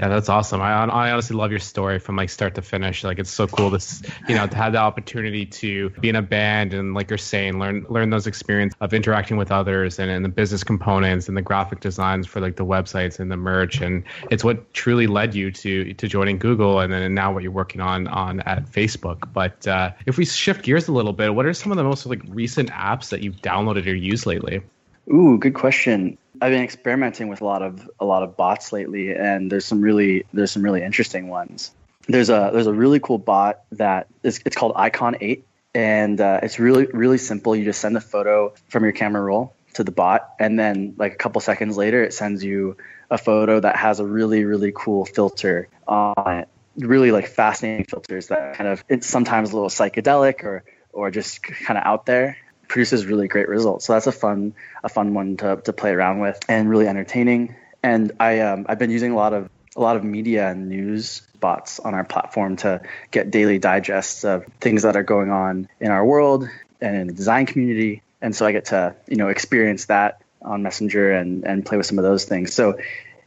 Yeah, 0.00 0.08
that's 0.08 0.28
awesome. 0.28 0.60
I, 0.60 0.72
I 0.72 1.12
honestly 1.12 1.36
love 1.36 1.52
your 1.52 1.60
story 1.60 2.00
from 2.00 2.16
like 2.16 2.28
start 2.28 2.56
to 2.56 2.62
finish. 2.62 3.04
Like 3.04 3.20
it's 3.20 3.30
so 3.30 3.46
cool 3.46 3.70
to 3.78 4.10
you 4.28 4.34
know 4.34 4.46
to 4.46 4.56
have 4.56 4.72
the 4.72 4.78
opportunity 4.78 5.46
to 5.46 5.90
be 5.90 6.08
in 6.08 6.16
a 6.16 6.22
band 6.22 6.74
and 6.74 6.94
like 6.94 7.10
you're 7.10 7.18
saying, 7.18 7.60
learn 7.60 7.86
learn 7.88 8.10
those 8.10 8.26
experience 8.26 8.74
of 8.80 8.92
interacting 8.92 9.36
with 9.36 9.52
others 9.52 10.00
and, 10.00 10.10
and 10.10 10.24
the 10.24 10.28
business 10.28 10.64
components 10.64 11.28
and 11.28 11.36
the 11.36 11.42
graphic 11.42 11.78
designs 11.78 12.26
for 12.26 12.40
like 12.40 12.56
the 12.56 12.64
websites 12.64 13.20
and 13.20 13.30
the 13.30 13.36
merch 13.36 13.80
and 13.80 14.02
it's 14.32 14.42
what 14.42 14.72
truly 14.74 15.06
led 15.06 15.32
you 15.32 15.52
to 15.52 15.94
to 15.94 16.08
joining 16.08 16.38
Google 16.38 16.80
and 16.80 16.92
then 16.92 17.14
now 17.14 17.32
what 17.32 17.44
you're 17.44 17.52
working 17.52 17.80
on 17.80 18.08
on 18.08 18.40
at 18.40 18.66
Facebook. 18.66 19.32
But 19.32 19.64
uh, 19.68 19.92
if 20.06 20.18
we 20.18 20.24
shift 20.24 20.64
gears 20.64 20.88
a 20.88 20.92
little 20.92 21.12
bit, 21.12 21.36
what 21.36 21.46
are 21.46 21.54
some 21.54 21.70
of 21.70 21.78
the 21.78 21.84
most 21.84 22.04
like 22.06 22.22
recent 22.26 22.70
apps 22.70 23.10
that 23.10 23.22
you've 23.22 23.36
downloaded 23.36 23.86
or 23.86 23.94
used 23.94 24.26
lately? 24.26 24.60
Ooh, 25.08 25.38
good 25.38 25.54
question. 25.54 26.18
I've 26.44 26.50
been 26.50 26.62
experimenting 26.62 27.28
with 27.28 27.40
a 27.40 27.46
lot 27.46 27.62
of 27.62 27.90
a 27.98 28.04
lot 28.04 28.22
of 28.22 28.36
bots 28.36 28.70
lately, 28.70 29.14
and 29.14 29.50
there's 29.50 29.64
some 29.64 29.80
really 29.80 30.26
there's 30.34 30.52
some 30.52 30.62
really 30.62 30.82
interesting 30.82 31.28
ones. 31.28 31.74
There's 32.06 32.28
a 32.28 32.50
there's 32.52 32.66
a 32.66 32.72
really 32.74 33.00
cool 33.00 33.16
bot 33.16 33.62
that 33.72 34.08
is 34.22 34.42
it's 34.44 34.54
called 34.54 34.72
Icon 34.76 35.16
Eight, 35.22 35.46
and 35.74 36.20
uh, 36.20 36.40
it's 36.42 36.58
really 36.58 36.84
really 36.92 37.16
simple. 37.16 37.56
You 37.56 37.64
just 37.64 37.80
send 37.80 37.96
a 37.96 38.00
photo 38.02 38.52
from 38.68 38.82
your 38.82 38.92
camera 38.92 39.22
roll 39.22 39.54
to 39.72 39.84
the 39.84 39.90
bot, 39.90 40.34
and 40.38 40.58
then 40.58 40.94
like 40.98 41.14
a 41.14 41.16
couple 41.16 41.40
seconds 41.40 41.78
later, 41.78 42.04
it 42.04 42.12
sends 42.12 42.44
you 42.44 42.76
a 43.08 43.16
photo 43.16 43.58
that 43.60 43.76
has 43.76 43.98
a 43.98 44.04
really 44.04 44.44
really 44.44 44.72
cool 44.76 45.06
filter 45.06 45.68
on 45.88 46.40
it. 46.40 46.48
Really 46.76 47.10
like 47.10 47.26
fascinating 47.26 47.86
filters 47.86 48.26
that 48.26 48.54
kind 48.54 48.68
of 48.68 48.84
it's 48.90 49.06
sometimes 49.06 49.52
a 49.52 49.54
little 49.54 49.70
psychedelic 49.70 50.44
or 50.44 50.62
or 50.92 51.10
just 51.10 51.42
kind 51.42 51.78
of 51.78 51.86
out 51.86 52.04
there 52.04 52.36
produces 52.74 53.06
really 53.06 53.28
great 53.28 53.48
results. 53.48 53.84
So 53.84 53.92
that's 53.92 54.08
a 54.08 54.12
fun 54.12 54.52
a 54.82 54.88
fun 54.88 55.14
one 55.14 55.36
to, 55.36 55.60
to 55.64 55.72
play 55.72 55.92
around 55.92 56.18
with 56.18 56.40
and 56.48 56.68
really 56.68 56.88
entertaining. 56.88 57.54
And 57.84 58.10
I 58.18 58.40
um, 58.40 58.66
I've 58.68 58.80
been 58.80 58.90
using 58.90 59.12
a 59.12 59.14
lot 59.14 59.32
of 59.32 59.48
a 59.76 59.80
lot 59.80 59.94
of 59.96 60.02
media 60.02 60.50
and 60.50 60.68
news 60.68 61.22
bots 61.38 61.78
on 61.78 61.94
our 61.94 62.02
platform 62.02 62.56
to 62.56 62.82
get 63.12 63.30
daily 63.30 63.60
digests 63.60 64.24
of 64.24 64.44
things 64.60 64.82
that 64.82 64.96
are 64.96 65.04
going 65.04 65.30
on 65.30 65.68
in 65.78 65.92
our 65.92 66.04
world 66.04 66.48
and 66.80 66.96
in 66.96 67.06
the 67.06 67.12
design 67.12 67.46
community. 67.46 68.02
And 68.20 68.34
so 68.34 68.44
I 68.44 68.50
get 68.50 68.64
to 68.66 68.96
you 69.06 69.16
know 69.16 69.28
experience 69.28 69.84
that 69.84 70.20
on 70.42 70.64
Messenger 70.64 71.12
and 71.12 71.44
and 71.44 71.64
play 71.64 71.76
with 71.76 71.86
some 71.86 71.98
of 71.98 72.04
those 72.04 72.24
things. 72.24 72.54
So 72.54 72.76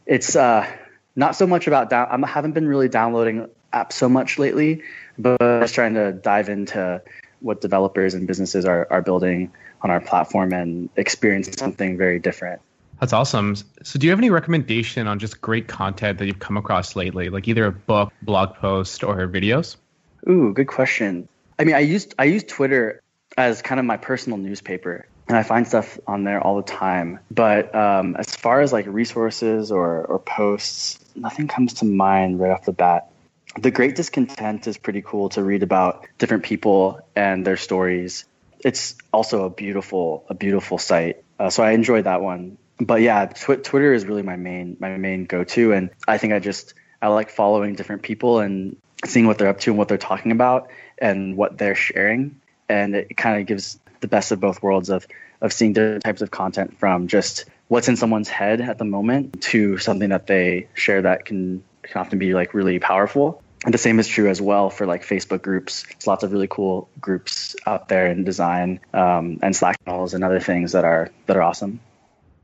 it's 0.04 0.36
uh, 0.36 0.70
not 1.16 1.36
so 1.36 1.46
much 1.46 1.66
about 1.66 1.88
down. 1.88 2.22
I 2.22 2.28
haven't 2.28 2.52
been 2.52 2.68
really 2.68 2.90
downloading 2.90 3.48
apps 3.72 3.94
so 3.94 4.10
much 4.10 4.38
lately, 4.38 4.82
but 5.18 5.40
just 5.40 5.74
trying 5.74 5.94
to 5.94 6.12
dive 6.12 6.50
into 6.50 7.00
what 7.40 7.60
developers 7.60 8.14
and 8.14 8.26
businesses 8.26 8.64
are, 8.64 8.86
are 8.90 9.02
building 9.02 9.52
on 9.82 9.90
our 9.90 10.00
platform 10.00 10.52
and 10.52 10.88
experience 10.96 11.48
something 11.58 11.96
very 11.96 12.18
different. 12.18 12.60
That's 13.00 13.12
awesome. 13.12 13.54
So, 13.82 13.98
do 13.98 14.06
you 14.06 14.10
have 14.10 14.18
any 14.18 14.30
recommendation 14.30 15.06
on 15.06 15.20
just 15.20 15.40
great 15.40 15.68
content 15.68 16.18
that 16.18 16.26
you've 16.26 16.40
come 16.40 16.56
across 16.56 16.96
lately, 16.96 17.28
like 17.28 17.46
either 17.46 17.66
a 17.66 17.72
book, 17.72 18.12
blog 18.22 18.54
post, 18.56 19.04
or 19.04 19.28
videos? 19.28 19.76
Ooh, 20.28 20.52
good 20.52 20.66
question. 20.66 21.28
I 21.58 21.64
mean, 21.64 21.76
I 21.76 21.80
used 21.80 22.14
I 22.18 22.24
use 22.24 22.42
Twitter 22.42 23.02
as 23.36 23.62
kind 23.62 23.78
of 23.78 23.86
my 23.86 23.96
personal 23.96 24.36
newspaper, 24.36 25.06
and 25.28 25.36
I 25.36 25.44
find 25.44 25.66
stuff 25.66 25.98
on 26.08 26.24
there 26.24 26.40
all 26.40 26.56
the 26.56 26.62
time. 26.62 27.20
But 27.30 27.72
um, 27.72 28.16
as 28.16 28.34
far 28.34 28.60
as 28.62 28.72
like 28.72 28.86
resources 28.88 29.70
or 29.70 30.04
or 30.06 30.18
posts, 30.18 30.98
nothing 31.14 31.46
comes 31.46 31.74
to 31.74 31.84
mind 31.84 32.40
right 32.40 32.50
off 32.50 32.64
the 32.64 32.72
bat. 32.72 33.10
The 33.56 33.70
Great 33.70 33.96
Discontent 33.96 34.66
is 34.66 34.76
pretty 34.76 35.02
cool 35.02 35.30
to 35.30 35.42
read 35.42 35.62
about 35.62 36.06
different 36.18 36.44
people 36.44 37.00
and 37.16 37.46
their 37.46 37.56
stories. 37.56 38.24
It's 38.60 38.96
also 39.12 39.44
a 39.44 39.50
beautiful 39.50 40.24
a 40.28 40.34
beautiful 40.34 40.78
site, 40.78 41.22
uh, 41.38 41.50
so 41.50 41.62
I 41.62 41.72
enjoyed 41.72 42.04
that 42.04 42.20
one. 42.20 42.58
But 42.78 43.00
yeah, 43.00 43.26
tw- 43.26 43.64
Twitter 43.64 43.92
is 43.92 44.04
really 44.04 44.22
my 44.22 44.36
main 44.36 44.76
my 44.78 44.96
main 44.96 45.24
go 45.24 45.44
to, 45.44 45.72
and 45.72 45.90
I 46.06 46.18
think 46.18 46.32
I 46.32 46.38
just 46.38 46.74
I 47.00 47.08
like 47.08 47.30
following 47.30 47.74
different 47.74 48.02
people 48.02 48.40
and 48.40 48.76
seeing 49.04 49.26
what 49.26 49.38
they're 49.38 49.48
up 49.48 49.60
to 49.60 49.70
and 49.70 49.78
what 49.78 49.88
they're 49.88 49.98
talking 49.98 50.32
about 50.32 50.70
and 50.98 51.36
what 51.36 51.56
they're 51.58 51.74
sharing, 51.74 52.40
and 52.68 52.94
it 52.94 53.16
kind 53.16 53.40
of 53.40 53.46
gives 53.46 53.78
the 54.00 54.08
best 54.08 54.30
of 54.32 54.40
both 54.40 54.62
worlds 54.62 54.90
of 54.90 55.06
of 55.40 55.52
seeing 55.52 55.72
different 55.72 56.04
types 56.04 56.20
of 56.20 56.30
content 56.30 56.78
from 56.78 57.06
just 57.06 57.44
what's 57.68 57.88
in 57.88 57.96
someone's 57.96 58.28
head 58.28 58.60
at 58.60 58.78
the 58.78 58.84
moment 58.84 59.40
to 59.42 59.78
something 59.78 60.10
that 60.10 60.26
they 60.26 60.68
share 60.74 61.02
that 61.02 61.24
can 61.24 61.62
can 61.90 62.00
often 62.00 62.18
be 62.18 62.34
like 62.34 62.54
really 62.54 62.78
powerful. 62.78 63.42
And 63.64 63.74
the 63.74 63.78
same 63.78 63.98
is 63.98 64.06
true 64.06 64.28
as 64.28 64.40
well 64.40 64.70
for 64.70 64.86
like 64.86 65.04
Facebook 65.04 65.42
groups. 65.42 65.82
There's 65.82 66.06
lots 66.06 66.22
of 66.22 66.32
really 66.32 66.46
cool 66.48 66.88
groups 67.00 67.56
out 67.66 67.88
there 67.88 68.06
in 68.06 68.24
design 68.24 68.80
um, 68.94 69.40
and 69.42 69.54
Slack 69.54 69.84
channels 69.84 70.14
and 70.14 70.22
other 70.22 70.38
things 70.40 70.72
that 70.72 70.84
are 70.84 71.10
that 71.26 71.36
are 71.36 71.42
awesome. 71.42 71.80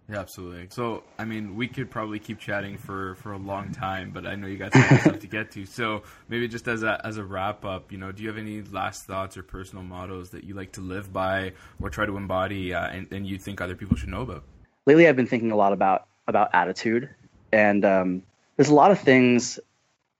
Yeah, 0.08 0.18
absolutely. 0.18 0.66
So, 0.68 1.02
I 1.18 1.24
mean, 1.24 1.56
we 1.56 1.66
could 1.66 1.90
probably 1.90 2.18
keep 2.18 2.38
chatting 2.38 2.76
for, 2.76 3.14
for 3.16 3.32
a 3.32 3.38
long 3.38 3.72
time, 3.72 4.10
but 4.10 4.26
I 4.26 4.34
know 4.34 4.46
you 4.46 4.58
got 4.58 4.74
some 4.74 4.98
stuff 4.98 5.18
to 5.20 5.26
get 5.26 5.52
to. 5.52 5.64
So, 5.64 6.02
maybe 6.28 6.46
just 6.46 6.68
as 6.68 6.82
a 6.82 7.00
as 7.06 7.16
a 7.16 7.24
wrap 7.24 7.64
up, 7.64 7.90
you 7.90 7.96
know, 7.96 8.12
do 8.12 8.22
you 8.22 8.28
have 8.28 8.36
any 8.36 8.60
last 8.60 9.06
thoughts 9.06 9.38
or 9.38 9.42
personal 9.42 9.82
mottos 9.82 10.30
that 10.30 10.44
you 10.44 10.54
like 10.54 10.72
to 10.72 10.82
live 10.82 11.10
by 11.10 11.52
or 11.80 11.88
try 11.88 12.04
to 12.04 12.16
embody, 12.18 12.74
uh, 12.74 12.86
and, 12.86 13.10
and 13.12 13.26
you 13.26 13.38
think 13.38 13.62
other 13.62 13.74
people 13.74 13.96
should 13.96 14.10
know 14.10 14.22
about? 14.22 14.44
Lately, 14.84 15.08
I've 15.08 15.16
been 15.16 15.26
thinking 15.26 15.52
a 15.52 15.56
lot 15.56 15.72
about 15.72 16.06
about 16.28 16.50
attitude, 16.52 17.08
and 17.50 17.82
um, 17.84 18.22
there's 18.56 18.68
a 18.68 18.74
lot 18.74 18.90
of 18.90 19.00
things 19.00 19.58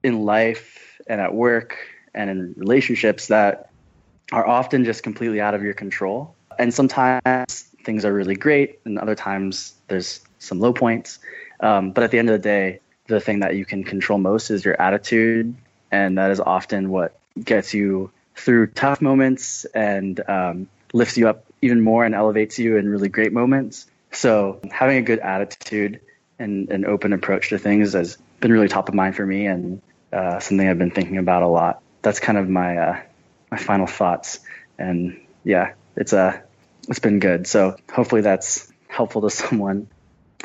in 0.03 0.23
life 0.25 1.01
and 1.07 1.21
at 1.21 1.35
work 1.35 1.77
and 2.15 2.31
in 2.31 2.55
relationships 2.57 3.29
that 3.29 3.71
are 4.33 4.47
often 4.47 4.85
just 4.85 5.03
completely 5.03 5.41
out 5.41 5.55
of 5.55 5.63
your 5.63 5.75
control, 5.75 6.35
and 6.59 6.73
sometimes 6.73 7.63
things 7.85 8.05
are 8.05 8.13
really 8.13 8.35
great, 8.35 8.79
and 8.85 8.99
other 8.99 9.15
times 9.15 9.75
there's 9.89 10.21
some 10.39 10.61
low 10.61 10.73
points. 10.73 11.19
Um, 11.61 11.93
but 11.93 12.05
at 12.05 12.11
the 12.11 12.19
end 12.19 12.31
of 12.31 12.33
the 12.33 12.49
day, 12.49 12.81
the 13.07 13.21
thing 13.21 13.41
that 13.41 13.55
you 13.55 13.65
can 13.65 13.85
control 13.85 14.19
most 14.19 14.51
is 14.51 14.65
your 14.65 14.81
attitude, 14.81 15.55
and 15.91 16.19
that 16.19 16.31
is 16.31 16.41
often 16.41 16.91
what 16.91 17.19
gets 17.43 17.75
you 17.75 18.11
through 18.37 18.69
tough 18.69 19.01
moments 19.01 19.65
and 19.67 20.21
um, 20.29 20.69
lifts 20.93 21.17
you 21.17 21.29
up 21.29 21.45
even 21.61 21.81
more 21.81 22.05
and 22.05 22.15
elevates 22.15 22.59
you 22.59 22.77
in 22.77 22.89
really 22.89 23.09
great 23.09 23.33
moments. 23.33 23.87
So 24.11 24.61
having 24.71 24.97
a 24.97 25.03
good 25.03 25.19
attitude 25.19 26.01
and 26.39 26.71
an 26.71 26.85
open 26.85 27.13
approach 27.13 27.51
to 27.51 27.59
things 27.59 27.93
has 27.93 28.19
been 28.41 28.53
really 28.53 28.69
top 28.69 28.89
of 28.89 28.95
mind 28.95 29.17
for 29.17 29.25
me 29.25 29.47
and 29.47 29.81
uh, 30.13 30.39
something 30.41 30.69
I've 30.69 30.79
been 30.79 30.91
thinking 30.91 31.19
about 31.19 31.43
a 31.43 31.49
lot. 31.49 31.83
That's 32.03 32.21
kind 32.21 32.39
of 32.39 32.49
my 32.49 32.77
uh, 32.77 33.03
my 33.51 33.59
final 33.59 33.87
thoughts. 33.87 34.41
And 34.79 35.21
yeah, 35.45 35.75
it's 35.97 36.13
a 36.13 36.43
it's 36.89 36.99
been 36.99 37.19
good. 37.19 37.47
So 37.47 37.77
hopefully 37.93 38.21
that's 38.21 38.73
helpful 38.89 39.23
to 39.23 39.31
someone. 39.43 39.89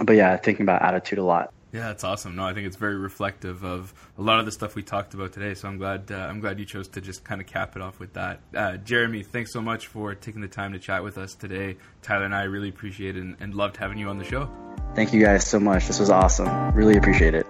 But 0.01 0.15
yeah, 0.15 0.37
thinking 0.37 0.63
about 0.63 0.81
attitude 0.81 1.19
a 1.19 1.23
lot. 1.23 1.53
Yeah, 1.71 1.87
that's 1.87 2.03
awesome. 2.03 2.35
No, 2.35 2.45
I 2.45 2.53
think 2.53 2.65
it's 2.65 2.77
very 2.77 2.95
reflective 2.95 3.63
of 3.63 3.93
a 4.17 4.23
lot 4.23 4.39
of 4.39 4.45
the 4.45 4.51
stuff 4.51 4.73
we 4.73 4.81
talked 4.81 5.13
about 5.13 5.33
today. 5.33 5.53
So 5.53 5.67
I'm 5.67 5.77
glad 5.77 6.11
uh, 6.11 6.15
I'm 6.15 6.39
glad 6.39 6.59
you 6.59 6.65
chose 6.65 6.87
to 6.89 7.01
just 7.01 7.23
kind 7.23 7.41
of 7.41 7.47
cap 7.47 7.75
it 7.75 7.81
off 7.81 7.99
with 7.99 8.13
that. 8.13 8.39
Uh, 8.55 8.77
Jeremy, 8.77 9.23
thanks 9.23 9.53
so 9.53 9.61
much 9.61 9.87
for 9.87 10.15
taking 10.15 10.41
the 10.41 10.47
time 10.47 10.73
to 10.73 10.79
chat 10.79 11.03
with 11.03 11.17
us 11.17 11.35
today. 11.35 11.77
Tyler 12.01 12.25
and 12.25 12.33
I 12.33 12.43
really 12.43 12.69
appreciate 12.69 13.17
it 13.17 13.21
and, 13.21 13.35
and 13.39 13.53
loved 13.53 13.77
having 13.77 13.97
you 13.97 14.09
on 14.09 14.17
the 14.17 14.25
show. 14.25 14.49
Thank 14.95 15.13
you 15.13 15.21
guys 15.21 15.45
so 15.45 15.59
much. 15.59 15.87
This 15.87 15.99
was 15.99 16.09
awesome. 16.09 16.73
Really 16.73 16.97
appreciate 16.97 17.33
it. 17.33 17.45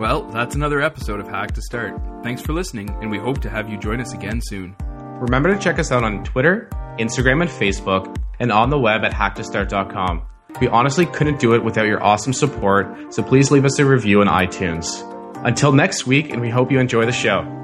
Well, 0.00 0.22
that's 0.32 0.54
another 0.54 0.80
episode 0.80 1.20
of 1.20 1.28
Hack 1.28 1.52
to 1.52 1.60
Start. 1.62 2.00
Thanks 2.22 2.40
for 2.40 2.54
listening, 2.54 2.88
and 3.02 3.10
we 3.10 3.18
hope 3.18 3.40
to 3.42 3.50
have 3.50 3.68
you 3.68 3.76
join 3.76 4.00
us 4.00 4.14
again 4.14 4.40
soon. 4.42 4.74
Remember 5.20 5.52
to 5.54 5.60
check 5.60 5.78
us 5.78 5.92
out 5.92 6.04
on 6.04 6.24
Twitter, 6.24 6.70
Instagram, 6.98 7.42
and 7.42 7.50
Facebook, 7.50 8.16
and 8.38 8.50
on 8.50 8.70
the 8.70 8.78
web 8.78 9.04
at 9.04 9.12
hacktostart.com. 9.12 10.22
We 10.58 10.68
honestly 10.68 11.04
couldn't 11.04 11.38
do 11.38 11.54
it 11.54 11.62
without 11.62 11.86
your 11.86 12.02
awesome 12.02 12.32
support, 12.32 13.12
so 13.12 13.22
please 13.22 13.50
leave 13.50 13.66
us 13.66 13.78
a 13.78 13.84
review 13.84 14.22
on 14.22 14.26
iTunes. 14.26 15.06
Until 15.44 15.72
next 15.72 16.06
week, 16.06 16.30
and 16.30 16.40
we 16.40 16.48
hope 16.48 16.72
you 16.72 16.80
enjoy 16.80 17.04
the 17.04 17.12
show. 17.12 17.59